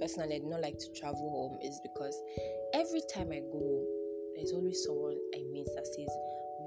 personally 0.00 0.36
I 0.36 0.38
do 0.40 0.50
not 0.50 0.60
like 0.60 0.78
to 0.78 0.92
travel 0.98 1.30
home 1.30 1.58
is 1.62 1.78
because 1.86 2.18
every 2.74 3.02
time 3.14 3.30
I 3.30 3.40
go 3.52 3.86
there's 4.34 4.52
always 4.52 4.82
someone 4.82 5.16
I 5.34 5.44
meet 5.52 5.68
that 5.76 5.86
says, 5.86 6.10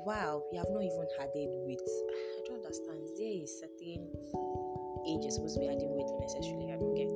Wow, 0.05 0.43
you 0.51 0.59
have 0.59 0.69
not 0.71 0.83
even 0.83 1.07
had 1.19 1.29
it 1.35 1.51
with 1.67 1.83
I 1.83 2.39
don't 2.47 2.63
understand. 2.63 3.03
Is 3.03 3.11
there 3.19 3.35
a 3.35 3.47
certain 3.47 4.07
age 5.05 5.27
you're 5.27 5.31
supposed 5.31 5.55
to 5.55 5.61
be 5.61 5.67
adding 5.67 5.91
weight 5.91 6.07
necessarily? 6.23 6.71
I 6.71 6.79
don't 6.79 6.95
get. 6.95 7.11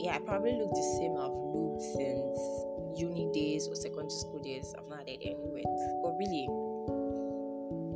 Yeah, 0.00 0.16
I 0.16 0.20
probably 0.24 0.56
look 0.56 0.70
the 0.70 0.88
same 0.96 1.18
I've 1.18 1.34
looked 1.34 1.82
since 1.82 2.38
uni 2.96 3.30
days 3.32 3.68
or 3.68 3.74
secondary 3.74 4.10
school 4.10 4.40
days. 4.40 4.74
I've 4.78 4.88
not 4.88 5.00
added 5.02 5.18
any 5.22 5.48
weight. 5.52 5.64
But 6.02 6.16
really, 6.18 6.48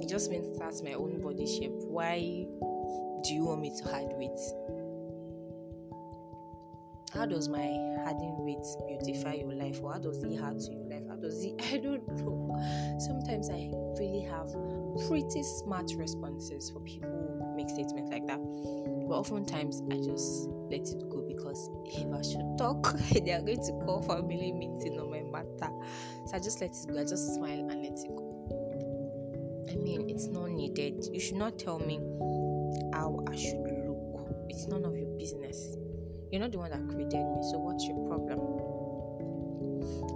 it 0.03 0.09
just 0.09 0.31
means 0.31 0.59
that's 0.59 0.83
my 0.83 0.95
own 0.95 1.21
body 1.21 1.47
shape. 1.47 1.73
Why 1.87 2.19
do 2.19 3.35
you 3.35 3.45
want 3.45 3.61
me 3.61 3.73
to 3.79 3.85
hide 3.85 4.13
weight? 4.15 4.41
How 7.15 7.27
does 7.27 7.49
my 7.49 7.69
hiding 8.05 8.37
weight 8.43 8.65
beautify 8.89 9.35
your 9.35 9.53
life? 9.53 9.81
Or 9.83 9.93
how 9.93 9.99
does 9.99 10.23
it 10.23 10.41
add 10.41 10.59
to 10.61 10.73
your 10.73 10.89
life? 10.89 11.03
How 11.09 11.17
does 11.17 11.45
it? 11.45 11.61
I 11.73 11.77
don't 11.77 12.09
know. 12.09 12.57
Sometimes 12.99 13.51
I 13.51 13.71
really 13.99 14.27
have 14.31 14.49
pretty 15.07 15.43
smart 15.43 15.93
responses 15.97 16.71
for 16.71 16.81
people 16.81 17.11
who 17.11 17.55
make 17.55 17.69
statements 17.69 18.11
like 18.11 18.27
that. 18.29 18.39
But 18.39 19.15
oftentimes 19.15 19.83
I 19.91 19.97
just 19.97 20.49
let 20.73 20.89
it 20.89 21.09
go 21.11 21.21
because 21.29 21.71
if 21.85 22.09
I 22.13 22.23
should 22.23 22.57
talk, 22.57 22.99
they 23.13 23.33
are 23.33 23.43
going 23.43 23.63
to 23.63 23.73
call 23.85 24.03
family 24.03 24.53
meeting 24.53 24.99
on 24.99 25.11
my 25.11 25.23
matter. 25.23 25.71
So 26.27 26.35
I 26.37 26.39
just 26.39 26.61
let 26.61 26.71
it 26.71 26.87
go. 26.89 26.99
I 26.99 27.05
just 27.05 27.35
smile 27.35 27.69
and 27.71 27.83
let 27.83 27.93
it 27.93 28.09
go. 28.09 28.33
I 29.71 29.77
mean, 29.77 30.09
it's 30.09 30.29
not 30.29 30.51
needed. 30.51 31.05
You 31.13 31.21
should 31.21 31.37
not 31.37 31.59
tell 31.59 31.79
me 31.79 32.01
how 32.93 33.23
I 33.29 33.37
should 33.37 33.61
look. 33.61 34.03
It's 34.49 34.67
none 34.67 34.85
of 34.85 34.97
your 34.97 35.09
business. 35.19 35.77
You're 36.31 36.41
not 36.41 36.53
the 36.53 36.59
one 36.59 36.71
that 36.71 36.81
created 36.89 37.21
me, 37.21 37.43
so 37.53 37.59
what's 37.59 37.85
your 37.85 38.01
problem? 38.09 38.41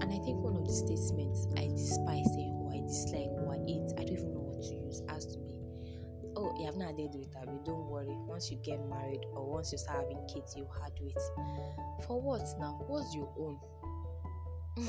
And 0.01 0.13
I 0.13 0.19
think 0.25 0.41
one 0.41 0.57
of 0.57 0.65
the 0.65 0.73
statements 0.73 1.47
I 1.57 1.69
despise 1.69 2.33
or 2.37 2.73
I 2.73 2.81
dislike, 2.81 3.29
or 3.45 3.53
I 3.53 3.59
hate, 3.69 3.93
I 3.99 4.05
don't 4.05 4.17
even 4.17 4.33
know 4.33 4.41
what 4.41 4.63
to 4.65 4.75
use, 4.75 5.03
has 5.09 5.27
to 5.27 5.39
be, 5.39 5.56
you 6.59 6.67
have 6.67 6.77
not 6.77 6.89
had 6.89 7.15
with 7.15 7.33
that, 7.33 7.47
but 7.47 7.65
don't 7.65 7.87
worry. 7.87 8.17
Once 8.27 8.51
you 8.51 8.59
get 8.59 8.81
married 8.89 9.25
or 9.33 9.45
once 9.45 9.73
you 9.73 9.79
start 9.79 10.03
having 10.03 10.27
kids, 10.33 10.55
you 10.57 10.67
had 10.83 10.93
it. 11.01 11.19
For 12.07 12.21
what 12.21 12.43
now? 12.59 12.79
What's 12.87 13.15
your 13.15 13.33
own? 13.39 13.59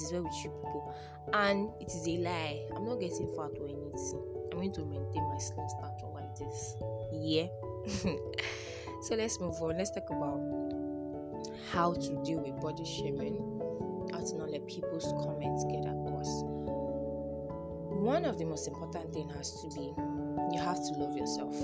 it 0.00 0.04
is 0.04 0.12
well 0.12 0.22
with 0.22 0.44
you 0.44 0.50
people 0.50 0.94
and 1.32 1.70
it 1.80 1.88
is 1.88 2.06
a 2.06 2.18
lie 2.18 2.60
i'm 2.76 2.84
not 2.84 3.00
getting 3.00 3.26
fat 3.34 3.50
or 3.58 3.66
anything 3.66 4.22
i'm 4.52 4.58
going 4.58 4.72
to 4.72 4.84
maintain 4.84 5.22
my 5.28 5.38
slim 5.38 5.66
stature 5.68 6.06
like 6.14 6.34
this 6.36 6.76
yeah 7.12 7.46
so 9.02 9.14
let's 9.16 9.40
move 9.40 9.54
on 9.60 9.76
let's 9.76 9.90
talk 9.90 10.08
about 10.10 10.40
how 11.72 11.92
to 11.94 12.22
deal 12.24 12.38
with 12.40 12.60
body 12.60 12.84
shaming 12.84 13.36
how 14.12 14.20
to 14.20 14.36
not 14.36 14.50
let 14.50 14.66
people's 14.66 15.12
comments 15.24 15.64
get 15.64 15.84
us 15.86 16.42
one 18.00 18.24
of 18.24 18.38
the 18.38 18.44
most 18.44 18.66
important 18.66 19.12
thing 19.12 19.28
has 19.28 19.60
to 19.60 19.68
be 19.76 19.92
you 20.52 20.60
have 20.60 20.76
to 20.76 20.92
love 20.94 21.16
yourself 21.16 21.54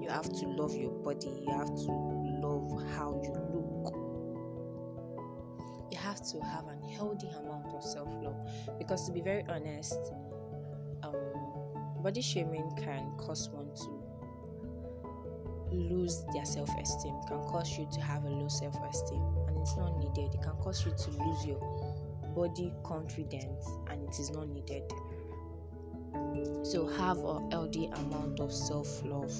you 0.00 0.08
have 0.08 0.32
to 0.32 0.46
love 0.46 0.74
your 0.74 0.90
body 0.90 1.28
you 1.46 1.54
have 1.54 1.74
to 1.74 2.08
love 2.40 2.70
how 2.94 3.20
you 3.22 3.32
look. 3.52 3.94
You 5.90 5.98
have 5.98 6.22
to 6.30 6.40
have 6.40 6.66
an 6.68 6.82
healthy 6.82 7.28
amount 7.28 7.74
of 7.74 7.82
self 7.82 8.08
love 8.22 8.36
because, 8.78 9.06
to 9.06 9.12
be 9.12 9.20
very 9.20 9.44
honest, 9.48 9.98
um, 11.02 11.16
body 12.02 12.20
shaming 12.20 12.70
can 12.76 13.10
cause 13.16 13.48
one 13.50 13.74
to 13.74 14.02
lose 15.74 16.24
their 16.34 16.44
self 16.44 16.70
esteem, 16.80 17.14
can 17.26 17.42
cause 17.44 17.78
you 17.78 17.88
to 17.92 18.00
have 18.00 18.24
a 18.24 18.28
low 18.28 18.48
self 18.48 18.76
esteem, 18.88 19.22
and 19.48 19.56
it's 19.58 19.76
not 19.76 19.98
needed. 19.98 20.34
It 20.34 20.42
can 20.42 20.56
cause 20.60 20.84
you 20.84 20.92
to 20.92 21.10
lose 21.22 21.46
your 21.46 21.60
body 22.34 22.72
confidence, 22.84 23.66
and 23.90 24.02
it 24.02 24.18
is 24.18 24.30
not 24.30 24.48
needed. 24.48 24.82
So, 26.62 26.86
have 26.86 27.18
a 27.18 27.48
healthy 27.50 27.86
amount 27.86 28.40
of 28.40 28.52
self 28.52 29.04
love 29.04 29.32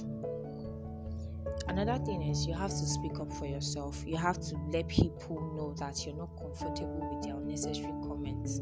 another 1.69 2.03
thing 2.05 2.23
is 2.23 2.47
you 2.47 2.55
have 2.55 2.71
to 2.71 2.87
speak 2.87 3.21
up 3.21 3.33
for 3.33 3.47
yourself. 3.47 4.03
You 4.07 4.17
have 4.17 4.41
to 4.41 4.57
let 4.71 4.89
people 4.89 5.41
know 5.55 5.75
that 5.79 6.05
you're 6.05 6.17
not 6.17 6.31
comfortable 6.37 7.15
with 7.15 7.25
their 7.25 7.37
unnecessary 7.37 7.93
comments. 8.03 8.61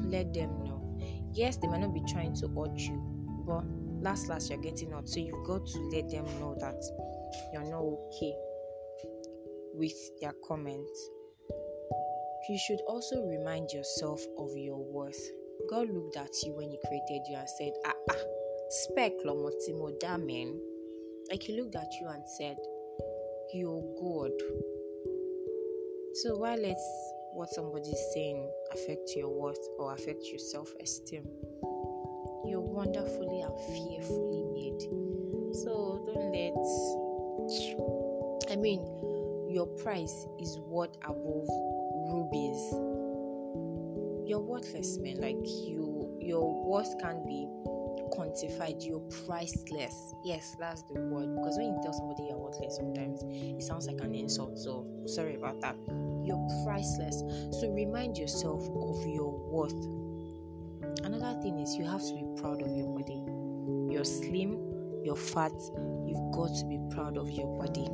Let 0.00 0.34
them 0.34 0.64
know. 0.64 0.98
Yes, 1.32 1.56
they 1.56 1.68
might 1.68 1.80
not 1.80 1.94
be 1.94 2.02
trying 2.08 2.34
to 2.36 2.48
hurt 2.48 2.78
you, 2.78 3.00
but 3.46 3.64
last 4.02 4.28
last 4.28 4.50
you're 4.50 4.60
getting 4.60 4.92
out. 4.92 5.08
So 5.08 5.20
you've 5.20 5.46
got 5.46 5.66
to 5.66 5.78
let 5.92 6.10
them 6.10 6.24
know 6.40 6.56
that 6.60 6.82
you're 7.52 7.64
not 7.64 7.82
okay 7.82 8.34
with 9.74 10.20
their 10.20 10.32
comments. 10.46 11.10
You 12.48 12.58
should 12.66 12.80
also 12.86 13.24
remind 13.26 13.70
yourself 13.72 14.22
of 14.38 14.56
your 14.56 14.78
worth. 14.78 15.20
God 15.70 15.90
looked 15.90 16.16
at 16.16 16.34
you 16.44 16.54
when 16.54 16.70
He 16.70 16.78
created 16.86 17.26
you 17.28 17.36
and 17.36 17.48
said, 17.48 17.72
Ah, 17.86 17.92
ah, 18.10 18.22
spec 18.70 19.12
lomotimo 19.24 19.98
damen 20.00 20.58
like 21.30 21.42
he 21.42 21.60
looked 21.60 21.76
at 21.76 21.92
you 22.00 22.08
and 22.08 22.22
said, 22.26 22.56
You're 23.52 23.82
good. 24.00 24.32
So 26.14 26.38
why 26.38 26.56
let 26.56 26.78
what 27.34 27.50
somebody 27.50 27.90
is 27.90 28.12
saying 28.14 28.50
affect 28.72 29.10
your 29.14 29.28
worth 29.28 29.60
or 29.78 29.92
affect 29.92 30.24
your 30.26 30.38
self 30.38 30.72
esteem? 30.80 31.24
You're 32.46 32.60
wonderfully 32.60 33.42
and 33.42 33.58
fearfully 33.60 34.44
made. 34.54 34.80
So 35.54 36.02
don't 36.06 36.32
let 36.32 36.54
I 38.50 38.56
mean 38.56 38.80
your 39.50 39.66
price 39.66 40.26
is 40.40 40.58
worth 40.66 40.96
above 41.04 41.48
rubies. 42.10 42.97
You're 44.28 44.40
worthless, 44.40 44.98
man. 44.98 45.20
Like 45.20 45.38
you 45.42 46.14
your 46.20 46.62
worth 46.66 46.94
can't 47.00 47.26
be 47.26 47.48
quantified, 48.12 48.84
you're 48.84 49.00
priceless. 49.26 50.14
Yes, 50.24 50.56
that's 50.58 50.82
the 50.82 51.00
word. 51.00 51.34
Because 51.34 51.56
when 51.56 51.68
you 51.68 51.80
tell 51.82 51.92
somebody 51.92 52.24
you're 52.28 52.36
worthless, 52.36 52.76
sometimes 52.76 53.22
it 53.24 53.62
sounds 53.62 53.86
like 53.86 54.00
an 54.00 54.14
insult. 54.14 54.58
So 54.58 54.86
sorry 55.06 55.36
about 55.36 55.60
that. 55.62 55.76
You're 56.24 56.46
priceless. 56.64 57.22
So 57.58 57.70
remind 57.70 58.18
yourself 58.18 58.62
of 58.68 59.06
your 59.06 59.32
worth. 59.50 59.72
Another 61.04 61.40
thing 61.40 61.60
is 61.60 61.74
you 61.76 61.84
have 61.84 62.02
to 62.02 62.14
be 62.14 62.40
proud 62.40 62.62
of 62.62 62.68
your 62.76 62.88
body. 62.88 63.22
You're 63.90 64.04
slim, 64.04 64.58
you're 65.04 65.16
fat, 65.16 65.52
you've 66.06 66.32
got 66.32 66.54
to 66.58 66.66
be 66.66 66.78
proud 66.90 67.16
of 67.16 67.30
your 67.30 67.48
body. 67.58 67.88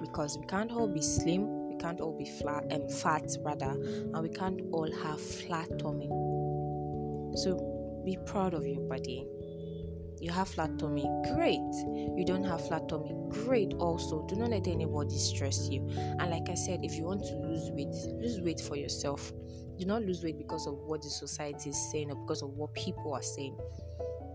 Because 0.00 0.38
we 0.38 0.46
can't 0.46 0.70
all 0.70 0.86
be 0.86 1.02
slim, 1.02 1.57
can't 1.78 2.00
all 2.00 2.16
be 2.16 2.24
flat 2.24 2.64
and 2.70 2.84
um, 2.84 2.88
fat 2.88 3.36
rather, 3.40 3.70
and 3.70 4.22
we 4.22 4.28
can't 4.28 4.60
all 4.72 4.90
have 5.02 5.20
flat 5.20 5.68
tummy. 5.78 6.08
So 7.36 8.02
be 8.04 8.18
proud 8.26 8.54
of 8.54 8.66
your 8.66 8.80
body. 8.82 9.26
You 10.20 10.32
have 10.32 10.48
flat 10.48 10.78
tummy, 10.78 11.08
great. 11.34 11.60
You 12.16 12.24
don't 12.26 12.42
have 12.42 12.66
flat 12.66 12.88
tummy, 12.88 13.14
great. 13.28 13.74
Also, 13.74 14.26
do 14.26 14.34
not 14.34 14.50
let 14.50 14.66
anybody 14.66 15.16
stress 15.16 15.68
you. 15.68 15.88
And 15.96 16.30
like 16.30 16.48
I 16.50 16.54
said, 16.54 16.80
if 16.82 16.94
you 16.94 17.04
want 17.04 17.22
to 17.24 17.34
lose 17.36 17.70
weight, 17.70 17.94
lose 18.20 18.40
weight 18.40 18.60
for 18.60 18.76
yourself. 18.76 19.32
Do 19.78 19.86
not 19.86 20.02
lose 20.02 20.24
weight 20.24 20.36
because 20.36 20.66
of 20.66 20.74
what 20.74 21.02
the 21.02 21.08
society 21.08 21.70
is 21.70 21.90
saying 21.92 22.10
or 22.10 22.16
because 22.16 22.42
of 22.42 22.50
what 22.50 22.74
people 22.74 23.14
are 23.14 23.22
saying. 23.22 23.56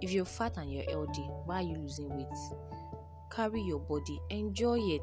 If 0.02 0.12
you're 0.12 0.24
fat 0.26 0.58
and 0.58 0.72
you're 0.72 0.90
healthy, 0.90 1.28
why 1.46 1.58
are 1.58 1.64
you 1.64 1.76
losing 1.76 2.10
weight? 2.16 2.28
Carry 3.30 3.62
your 3.62 3.80
body, 3.80 4.22
enjoy 4.30 4.80
it. 4.80 5.02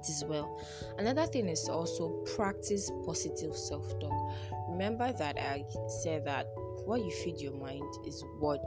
It 0.00 0.08
is 0.08 0.24
well. 0.24 0.60
Another 0.98 1.26
thing 1.26 1.48
is 1.48 1.68
also 1.68 2.08
practice 2.36 2.90
positive 3.04 3.56
self 3.56 3.86
talk. 4.00 4.12
Remember 4.68 5.12
that 5.12 5.36
I 5.38 5.64
said 6.02 6.24
that 6.24 6.46
what 6.86 7.04
you 7.04 7.10
feed 7.10 7.40
your 7.40 7.52
mind 7.52 7.84
is 8.06 8.24
what 8.38 8.60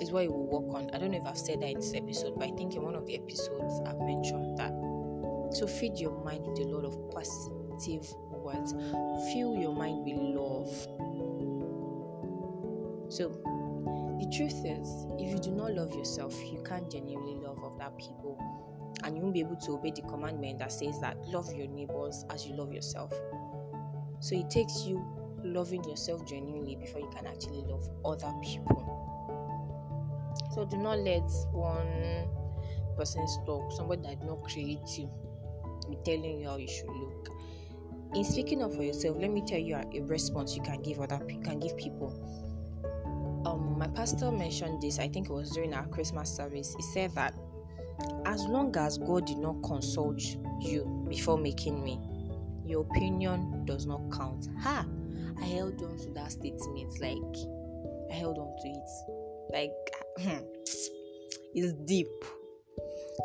is 0.00 0.10
what 0.10 0.24
you 0.24 0.32
will 0.32 0.46
work 0.46 0.74
on. 0.74 0.90
I 0.92 0.98
don't 0.98 1.12
know 1.12 1.18
if 1.18 1.26
I've 1.26 1.38
said 1.38 1.60
that 1.60 1.70
in 1.70 1.78
this 1.78 1.94
episode, 1.94 2.34
but 2.36 2.48
I 2.48 2.50
think 2.52 2.74
in 2.74 2.82
one 2.82 2.96
of 2.96 3.06
the 3.06 3.14
episodes 3.14 3.80
I've 3.86 4.00
mentioned 4.00 4.58
that. 4.58 4.72
So 5.54 5.66
feed 5.66 5.98
your 5.98 6.24
mind 6.24 6.46
with 6.46 6.58
a 6.58 6.64
lot 6.64 6.84
of 6.84 6.98
positive 7.10 8.08
words. 8.32 8.72
Fill 9.32 9.56
your 9.56 9.74
mind 9.74 10.04
with 10.04 10.16
love. 10.18 10.72
So 13.12 13.28
the 14.18 14.36
truth 14.36 14.64
is, 14.64 15.06
if 15.18 15.30
you 15.30 15.38
do 15.38 15.50
not 15.52 15.72
love 15.72 15.94
yourself, 15.94 16.34
you 16.50 16.62
can't 16.64 16.90
genuinely 16.90 17.36
love 17.36 17.58
other 17.62 17.90
people. 17.98 18.38
And 19.04 19.16
you 19.16 19.22
won't 19.22 19.34
be 19.34 19.40
able 19.40 19.56
to 19.56 19.72
obey 19.72 19.90
the 19.90 20.02
commandment 20.02 20.58
that 20.60 20.72
says 20.72 21.00
that 21.00 21.16
love 21.26 21.52
your 21.54 21.66
neighbors 21.66 22.24
as 22.30 22.46
you 22.46 22.54
love 22.54 22.72
yourself. 22.72 23.12
So 24.20 24.36
it 24.36 24.50
takes 24.50 24.84
you 24.86 25.04
loving 25.44 25.82
yourself 25.84 26.26
genuinely 26.26 26.76
before 26.76 27.00
you 27.00 27.10
can 27.14 27.26
actually 27.26 27.62
love 27.66 27.88
other 28.04 28.32
people. 28.42 28.88
So 30.54 30.64
do 30.64 30.76
not 30.76 30.98
let 30.98 31.28
one 31.52 32.28
person's 32.96 33.38
talk, 33.46 33.72
somebody 33.72 34.02
that 34.02 34.20
did 34.20 34.28
not 34.28 34.42
create 34.44 34.78
you, 34.96 35.10
be 35.88 35.96
telling 36.04 36.40
you 36.40 36.48
how 36.48 36.56
you 36.56 36.68
should 36.68 36.88
look. 36.88 37.28
In 38.14 38.24
speaking 38.24 38.62
up 38.62 38.74
for 38.74 38.82
yourself, 38.82 39.16
let 39.18 39.30
me 39.30 39.42
tell 39.46 39.58
you 39.58 39.76
a, 39.76 40.00
response 40.02 40.54
you 40.54 40.62
can 40.62 40.82
give 40.82 41.00
other 41.00 41.18
can 41.42 41.58
give 41.58 41.76
people. 41.76 42.12
Um, 43.46 43.78
my 43.78 43.88
pastor 43.88 44.30
mentioned 44.30 44.82
this. 44.82 44.98
I 44.98 45.08
think 45.08 45.30
it 45.30 45.32
was 45.32 45.50
during 45.50 45.72
our 45.74 45.86
Christmas 45.86 46.30
service. 46.30 46.74
He 46.76 46.82
said 46.82 47.14
that 47.14 47.34
as 48.26 48.44
long 48.44 48.76
as 48.76 48.98
God 48.98 49.26
did 49.26 49.38
not 49.38 49.62
consult 49.62 50.20
you 50.60 51.04
before 51.08 51.38
making 51.38 51.82
me, 51.82 52.00
your 52.64 52.82
opinion 52.82 53.64
does 53.64 53.86
not 53.86 54.00
count. 54.12 54.48
Ha! 54.60 54.86
I 55.40 55.44
held 55.44 55.82
on 55.82 55.96
to 55.98 56.10
that 56.14 56.32
statement. 56.32 57.00
Like 57.00 57.18
I 58.10 58.14
held 58.14 58.38
on 58.38 58.54
to 58.62 58.68
it. 58.68 58.90
Like 59.52 59.72
it's 61.54 61.72
deep. 61.84 62.08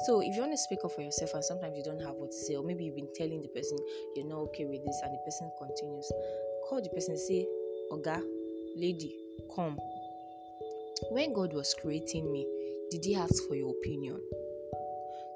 So 0.05 0.21
if 0.21 0.35
you 0.35 0.41
want 0.41 0.53
to 0.53 0.57
speak 0.57 0.79
up 0.83 0.91
for 0.91 1.01
yourself 1.01 1.33
and 1.33 1.43
sometimes 1.43 1.77
you 1.77 1.83
don't 1.83 2.01
have 2.01 2.15
what 2.15 2.31
to 2.31 2.37
say, 2.37 2.55
or 2.55 2.63
maybe 2.63 2.83
you've 2.83 2.95
been 2.95 3.13
telling 3.15 3.41
the 3.41 3.47
person 3.49 3.77
you're 4.15 4.27
not 4.27 4.39
okay 4.51 4.65
with 4.65 4.83
this 4.85 4.99
and 5.03 5.13
the 5.13 5.19
person 5.25 5.49
continues, 5.57 6.11
call 6.67 6.81
the 6.81 6.89
person 6.89 7.17
say, 7.17 7.47
Oga, 7.91 8.21
lady, 8.75 9.15
come. 9.55 9.77
When 11.11 11.33
God 11.33 11.53
was 11.53 11.73
creating 11.81 12.31
me, 12.31 12.45
did 12.91 13.05
he 13.05 13.15
ask 13.15 13.47
for 13.47 13.55
your 13.55 13.69
opinion? 13.69 14.19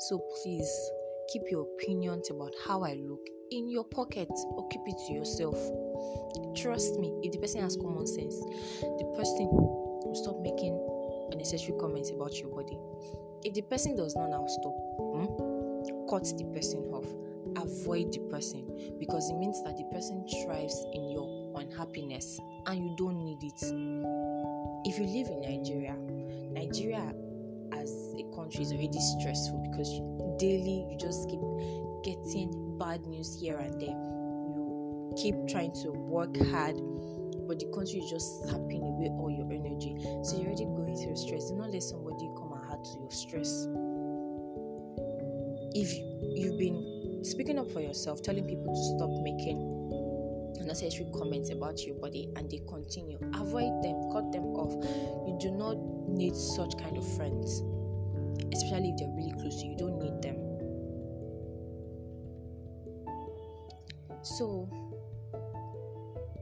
So 0.10 0.18
please 0.42 0.90
keep 1.32 1.44
your 1.52 1.62
opinions 1.62 2.32
about 2.32 2.56
how 2.66 2.82
I 2.84 2.96
look 2.96 3.22
in 3.52 3.70
your 3.70 3.84
pocket 3.84 4.30
or 4.50 4.68
keep 4.70 4.82
it 4.88 4.96
to 5.06 5.14
yourself. 5.14 5.56
Trust 6.56 6.98
me, 6.98 7.14
if 7.22 7.34
the 7.34 7.38
person 7.38 7.62
has 7.62 7.78
common 7.78 8.08
sense, 8.08 8.34
the 8.82 9.14
person 9.16 9.48
will 9.52 10.16
stop 10.16 10.42
making 10.42 10.74
unnecessary 11.32 11.78
comments 11.80 12.10
about 12.10 12.34
your 12.40 12.50
body. 12.50 12.80
If 13.44 13.54
the 13.54 13.62
person 13.62 13.96
does 13.96 14.16
not 14.16 14.32
now 14.32 14.48
stop, 14.48 14.74
hmm, 14.98 16.10
cut 16.10 16.26
the 16.36 16.46
person 16.52 16.80
off. 16.90 17.06
Avoid 17.58 18.12
the 18.12 18.22
person 18.32 18.96
because 18.98 19.30
it 19.30 19.38
means 19.38 19.62
that 19.64 19.78
the 19.78 19.84
person 19.94 20.26
thrives 20.44 20.84
in 20.94 21.12
your 21.12 21.54
unhappiness 21.60 22.40
and 22.66 22.84
you 22.84 22.96
don't 22.98 23.24
need 23.24 23.44
it. 23.44 23.62
If 24.84 24.98
you 24.98 25.06
live 25.06 25.28
in 25.28 25.42
Nigeria, 25.42 25.96
Nigeria 26.50 27.14
as 27.74 28.14
a 28.18 28.24
country 28.36 28.62
is 28.62 28.72
already 28.72 29.00
stressful 29.00 29.60
because 29.72 29.90
daily 30.40 30.86
you 30.90 30.98
just 30.98 31.30
keep 31.30 31.40
getting 32.04 32.78
bad 32.78 33.06
news 33.06 33.38
here 33.40 33.58
and 33.58 33.80
there. 33.80 33.90
You 33.90 35.14
keep 35.18 35.36
trying 35.48 35.74
to 35.84 35.92
work 35.92 36.36
hard, 36.52 36.76
but 37.48 37.60
the 37.60 37.70
country 37.74 38.00
is 38.00 38.10
just 38.10 38.44
sapping 38.44 38.82
away 38.82 39.10
all 39.10 39.30
your 39.30 39.52
energy. 39.52 39.96
So 40.24 40.38
you're 40.38 40.48
already 40.48 40.66
going 40.66 40.96
through 40.98 41.16
stress. 41.16 41.50
Do 41.50 41.56
not 41.56 41.72
let 41.72 41.84
somebody 41.84 42.30
come 42.38 42.54
and 42.54 42.64
add 42.72 42.84
to 42.84 43.00
your 43.00 43.12
stress. 43.12 43.68
If 45.74 45.92
you've 46.36 46.58
been 46.58 47.24
speaking 47.24 47.60
up 47.60 47.72
for 47.72 47.82
yourself, 47.82 48.22
telling 48.22 48.46
people 48.46 48.74
to 48.74 48.98
stop 48.98 49.12
making 49.24 49.81
unnecessary 50.60 51.08
comments 51.14 51.50
about 51.50 51.86
your 51.86 51.96
body 51.96 52.30
and 52.36 52.50
they 52.50 52.62
continue, 52.68 53.18
avoid 53.34 53.84
them, 53.84 54.12
cut 54.12 54.32
them 54.32 54.46
off. 54.56 54.74
You 55.28 55.38
do 55.40 55.52
not 55.52 55.78
need 56.08 56.36
such 56.36 56.78
kind 56.78 56.98
of 56.98 57.16
friends, 57.16 57.62
especially 58.54 58.90
if 58.90 58.98
they're 58.98 59.16
really 59.16 59.34
close 59.40 59.62
to 59.62 59.66
you. 59.66 59.72
You 59.72 59.78
don't 59.78 60.00
need 60.00 60.22
them. 60.22 60.38
So, 64.24 64.70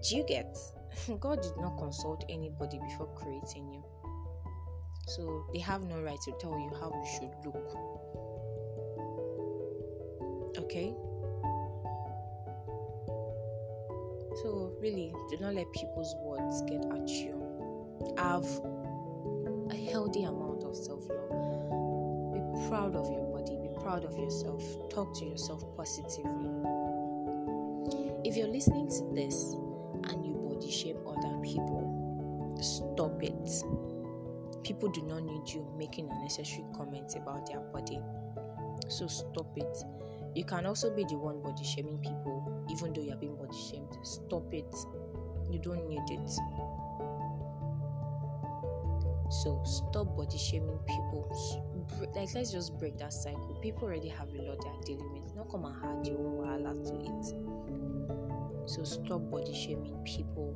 do 0.07 0.15
you 0.15 0.23
get? 0.25 0.57
God 1.19 1.41
did 1.41 1.55
not 1.57 1.77
consult 1.77 2.25
anybody 2.29 2.79
before 2.79 3.07
creating 3.15 3.71
you. 3.71 3.83
So, 5.07 5.45
they 5.53 5.59
have 5.59 5.83
no 5.83 6.01
right 6.01 6.19
to 6.25 6.33
tell 6.39 6.51
you 6.51 6.71
how 6.79 6.91
you 6.93 7.05
should 7.15 7.31
look. 7.45 7.75
Okay? 10.57 10.93
So, 14.41 14.71
really, 14.79 15.13
do 15.29 15.37
not 15.41 15.53
let 15.53 15.71
people's 15.73 16.15
words 16.21 16.61
get 16.61 16.85
at 16.85 17.09
you. 17.09 17.35
Have 18.17 18.45
a 19.69 19.75
healthy 19.91 20.23
amount 20.23 20.63
of 20.63 20.75
self 20.75 21.03
love. 21.09 22.33
Be 22.33 22.69
proud 22.69 22.95
of 22.95 23.11
your 23.11 23.25
body, 23.33 23.57
be 23.61 23.69
proud 23.81 24.05
of 24.05 24.17
yourself. 24.17 24.63
Talk 24.89 25.13
to 25.19 25.25
yourself 25.25 25.63
positively. 25.75 26.49
If 28.23 28.37
you're 28.37 28.47
listening 28.47 28.87
to 28.89 29.13
this 29.13 29.53
and 30.03 30.25
you 30.25 30.33
body 30.33 30.71
shame 30.71 30.97
other 31.05 31.37
people, 31.41 32.57
stop 32.61 33.21
it. 33.21 33.63
People 34.63 34.89
do 34.89 35.01
not 35.01 35.23
need 35.23 35.49
you 35.49 35.67
making 35.77 36.09
unnecessary 36.09 36.65
comments 36.75 37.15
about 37.15 37.45
their 37.47 37.59
body. 37.59 37.99
So 38.87 39.07
stop 39.07 39.57
it. 39.57 39.77
You 40.35 40.45
can 40.45 40.65
also 40.65 40.95
be 40.95 41.03
the 41.05 41.17
one 41.17 41.41
body 41.41 41.63
shaming 41.63 41.97
people, 41.99 42.38
even 42.69 42.93
though 42.93 43.01
you're 43.01 43.17
being 43.17 43.35
body 43.35 43.57
shamed. 43.71 43.97
Stop 44.03 44.53
it. 44.53 44.73
You 45.51 45.59
don't 45.59 45.87
need 45.87 46.01
it. 46.09 46.29
So 49.31 49.61
stop 49.63 50.15
body 50.17 50.37
shaming 50.37 50.79
people. 50.87 51.31
Like 52.15 52.29
let's 52.33 52.51
just 52.51 52.77
break 52.79 52.97
that 52.97 53.13
cycle. 53.13 53.57
People 53.61 53.83
already 53.83 54.09
have 54.09 54.29
a 54.29 54.41
lot 54.41 54.61
they're 54.61 54.73
dealing 54.85 55.11
with. 55.13 55.35
Not 55.35 55.49
come 55.49 55.65
and 55.65 55.75
add 55.83 56.07
your 56.07 56.19
own 56.19 56.37
wahala 56.37 56.73
to 56.87 56.95
it. 57.05 58.69
So 58.69 58.83
stop 58.83 59.29
body 59.29 59.53
shaming 59.53 60.03
people. 60.03 60.55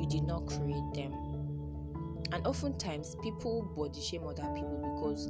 You 0.00 0.06
did 0.08 0.24
not 0.24 0.46
create 0.46 0.94
them. 0.94 1.12
And 2.32 2.46
oftentimes 2.46 3.16
people 3.22 3.62
body 3.76 4.00
shame 4.00 4.26
other 4.26 4.48
people 4.54 4.78
because 4.94 5.28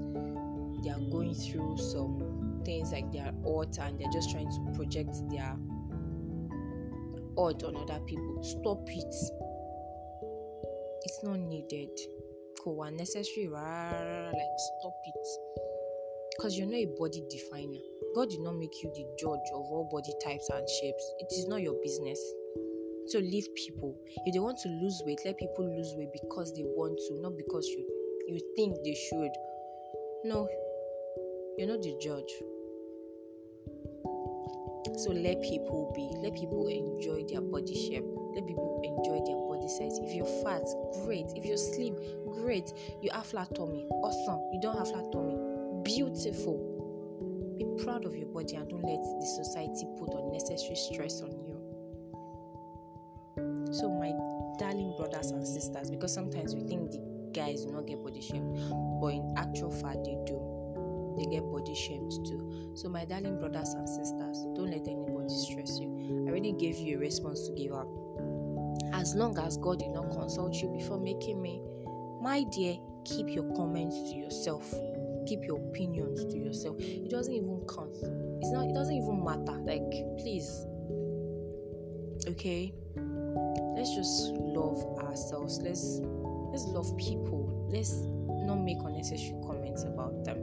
they 0.83 0.91
are 0.91 1.01
going 1.11 1.35
through 1.35 1.77
some 1.79 2.63
things 2.65 2.93
like 2.93 3.11
they 3.13 3.19
are 3.19 3.33
odd 3.45 3.77
and 3.79 3.99
they're 3.99 4.13
just 4.13 4.31
trying 4.31 4.51
to 4.51 4.73
project 4.77 5.17
their 5.31 5.57
odd 7.37 7.63
on 7.65 7.77
other 7.77 8.01
people. 8.07 8.43
Stop 8.43 8.89
it. 8.89 9.15
It's 11.05 11.21
not 11.23 11.39
needed. 11.39 11.91
Cool, 12.63 12.83
unnecessary, 12.85 13.49
like 13.49 14.59
stop 14.81 14.95
it. 15.05 15.27
Because 16.37 16.57
you're 16.57 16.67
not 16.67 16.77
a 16.77 16.89
body 16.99 17.23
definer. 17.29 17.83
God 18.15 18.31
did 18.31 18.41
not 18.41 18.57
make 18.57 18.83
you 18.83 18.91
the 18.95 19.07
judge 19.19 19.49
of 19.55 19.67
all 19.71 19.89
body 19.91 20.13
types 20.23 20.49
and 20.51 20.69
shapes. 20.69 21.15
It 21.19 21.33
is 21.33 21.47
not 21.49 21.63
your 21.63 21.75
business. 21.83 22.21
So 23.09 23.19
leave 23.19 23.47
people. 23.57 23.97
If 24.27 24.35
they 24.35 24.39
want 24.39 24.59
to 24.63 24.69
lose 24.69 25.03
weight, 25.05 25.21
let 25.25 25.39
people 25.39 25.65
lose 25.65 25.93
weight 25.97 26.13
because 26.13 26.53
they 26.55 26.63
want 26.63 26.99
to, 27.09 27.21
not 27.21 27.37
because 27.37 27.67
you 27.67 27.87
you 28.29 28.41
think 28.55 28.77
they 28.85 28.95
should. 28.95 29.33
No, 30.25 30.49
you're 31.59 31.69
not 31.69 31.83
the 31.83 31.99
judge. 32.01 32.33
So 34.97 35.11
let 35.11 35.41
people 35.43 35.93
be. 35.95 36.11
Let 36.19 36.35
people 36.35 36.67
enjoy 36.69 37.25
their 37.25 37.41
body 37.41 37.75
shape. 37.75 38.05
Let 38.35 38.47
people 38.47 38.81
enjoy 38.83 39.25
their 39.25 39.37
body 39.47 39.69
size. 39.69 39.99
If 40.03 40.15
you're 40.15 40.27
fat, 40.43 40.65
great. 41.05 41.27
If 41.37 41.45
you're 41.45 41.57
slim, 41.57 41.97
great. 42.43 42.73
You 43.01 43.11
have 43.13 43.27
flat 43.27 43.55
tummy, 43.55 43.87
awesome. 43.91 44.41
You 44.53 44.61
don't 44.61 44.77
have 44.77 44.89
flat 44.89 45.13
tummy, 45.13 45.37
beautiful. 45.85 46.69
Be 47.59 47.85
proud 47.85 48.05
of 48.05 48.17
your 48.17 48.29
body 48.29 48.57
and 48.57 48.69
don't 48.69 48.83
let 48.83 49.03
the 49.21 49.27
society 49.27 49.87
put 49.99 50.15
unnecessary 50.15 50.77
stress 50.77 51.21
on 51.23 51.31
you. 51.47 51.59
So, 53.73 53.89
my 53.91 54.13
darling 54.59 54.95
brothers 54.97 55.31
and 55.31 55.47
sisters, 55.47 55.91
because 55.91 56.13
sometimes 56.13 56.55
we 56.55 56.63
think 56.63 56.91
the 56.91 57.31
guys 57.33 57.65
do 57.65 57.73
not 57.73 57.87
get 57.87 58.03
body 58.03 58.21
shamed, 58.21 58.59
but 59.01 59.09
in 59.09 59.35
actual 59.37 59.71
fact, 59.71 60.05
they 60.05 60.19
do 60.27 60.62
they 61.17 61.25
get 61.25 61.43
body 61.51 61.75
shamed 61.75 62.13
too. 62.27 62.71
So, 62.75 62.89
my 62.89 63.05
darling 63.05 63.39
brothers 63.39 63.75
and 63.75 63.89
sisters, 63.89 64.39
don't 64.55 64.71
let 64.71 64.87
anybody 64.89 65.29
stress 65.29 65.79
you. 65.79 66.25
I 66.27 66.31
already 66.31 66.53
gave 66.53 66.77
you 66.77 66.97
a 66.97 67.01
response 67.01 67.47
to 67.49 67.53
give 67.53 67.73
up. 67.73 67.89
As 68.93 69.15
long 69.15 69.39
as 69.39 69.57
God 69.57 69.79
did 69.81 69.91
not 69.91 70.11
consult 70.11 70.55
you 70.57 70.69
before 70.69 70.99
making 70.99 71.41
me, 71.41 71.61
my 72.21 72.45
dear, 72.45 72.77
keep 73.05 73.29
your 73.29 73.45
comments 73.55 74.11
to 74.11 74.17
yourself. 74.17 74.73
keep 75.27 75.45
your 75.45 75.59
opinions 75.69 76.25
to 76.33 76.39
yourself. 76.39 76.77
It 76.81 77.11
doesn't 77.11 77.33
even 77.33 77.63
count. 77.69 77.95
It's 78.41 78.51
not. 78.53 78.69
It 78.69 78.75
doesn't 78.75 78.95
even 78.95 79.25
matter. 79.25 79.59
Like, 79.63 79.91
please. 80.19 80.67
Okay. 82.27 82.73
Let's 83.77 83.95
just 83.95 84.33
love 84.35 84.79
ourselves. 84.99 85.61
Let's 85.63 86.01
let's 86.53 86.65
love 86.65 86.97
people. 86.97 87.69
Let's 87.73 87.93
not 88.47 88.57
make 88.57 88.79
unnecessary 88.85 89.35
comments 89.47 89.85
about 89.85 90.25
them. 90.25 90.39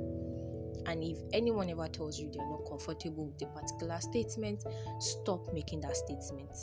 And 0.86 1.04
if 1.04 1.18
anyone 1.34 1.70
ever 1.70 1.88
tells 1.88 2.20
you 2.20 2.32
they're 2.32 2.48
not 2.48 2.66
comfortable 2.68 3.28
with 3.28 3.42
a 3.42 3.46
particular 3.48 4.00
statement, 4.00 4.64
stop 5.00 5.54
making 5.54 5.82
that 5.82 5.96
statement. 5.96 6.56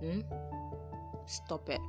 Hmm? 0.00 0.20
Stop 1.26 1.68
it. 1.68 1.80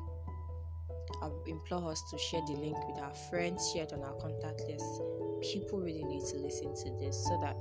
I 1.21 1.29
implore 1.47 1.91
us 1.91 2.03
to 2.11 2.17
share 2.17 2.41
the 2.47 2.53
link 2.53 2.77
with 2.87 3.01
our 3.01 3.13
friends, 3.29 3.71
share 3.71 3.83
it 3.83 3.93
on 3.93 4.03
our 4.03 4.13
contact 4.15 4.61
list. 4.67 5.01
People 5.41 5.79
really 5.79 6.03
need 6.03 6.25
to 6.25 6.37
listen 6.37 6.75
to 6.75 6.89
this 6.99 7.25
so 7.27 7.39
that 7.41 7.55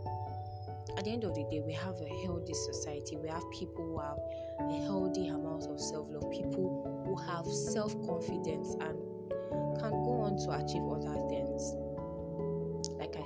at 0.96 1.04
the 1.04 1.10
end 1.10 1.24
of 1.24 1.34
the 1.34 1.44
day, 1.44 1.60
we 1.60 1.72
have 1.74 2.00
a 2.00 2.08
healthy 2.24 2.54
society. 2.54 3.16
We 3.16 3.28
have 3.28 3.44
people 3.50 3.84
who 3.84 3.98
have 3.98 4.18
a 4.70 4.82
healthy 4.84 5.28
amount 5.28 5.66
of 5.66 5.80
self 5.80 6.08
love, 6.10 6.30
people 6.30 7.04
who 7.04 7.16
have 7.30 7.46
self 7.46 7.92
confidence 8.06 8.74
and 8.80 8.96
can 9.78 9.92
go 10.04 10.22
on 10.24 10.38
to 10.38 10.50
achieve 10.52 10.82
other 10.88 11.20
things. 11.28 11.74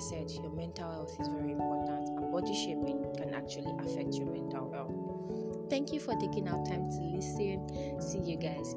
Said, 0.01 0.31
your 0.31 0.51
mental 0.51 0.91
health 0.91 1.15
is 1.21 1.29
very 1.29 1.53
important, 1.53 2.09
and 2.09 2.33
body 2.33 2.55
shaping 2.55 3.05
can 3.19 3.35
actually 3.35 3.71
affect 3.81 4.15
your 4.15 4.27
mental 4.27 4.73
health. 4.73 5.69
Thank 5.69 5.93
you 5.93 6.01
for 6.01 6.17
taking 6.17 6.49
our 6.49 6.65
time 6.65 6.91
to 6.91 7.03
listen. 7.03 8.01
See 8.01 8.19
you 8.19 8.39
guys 8.39 8.75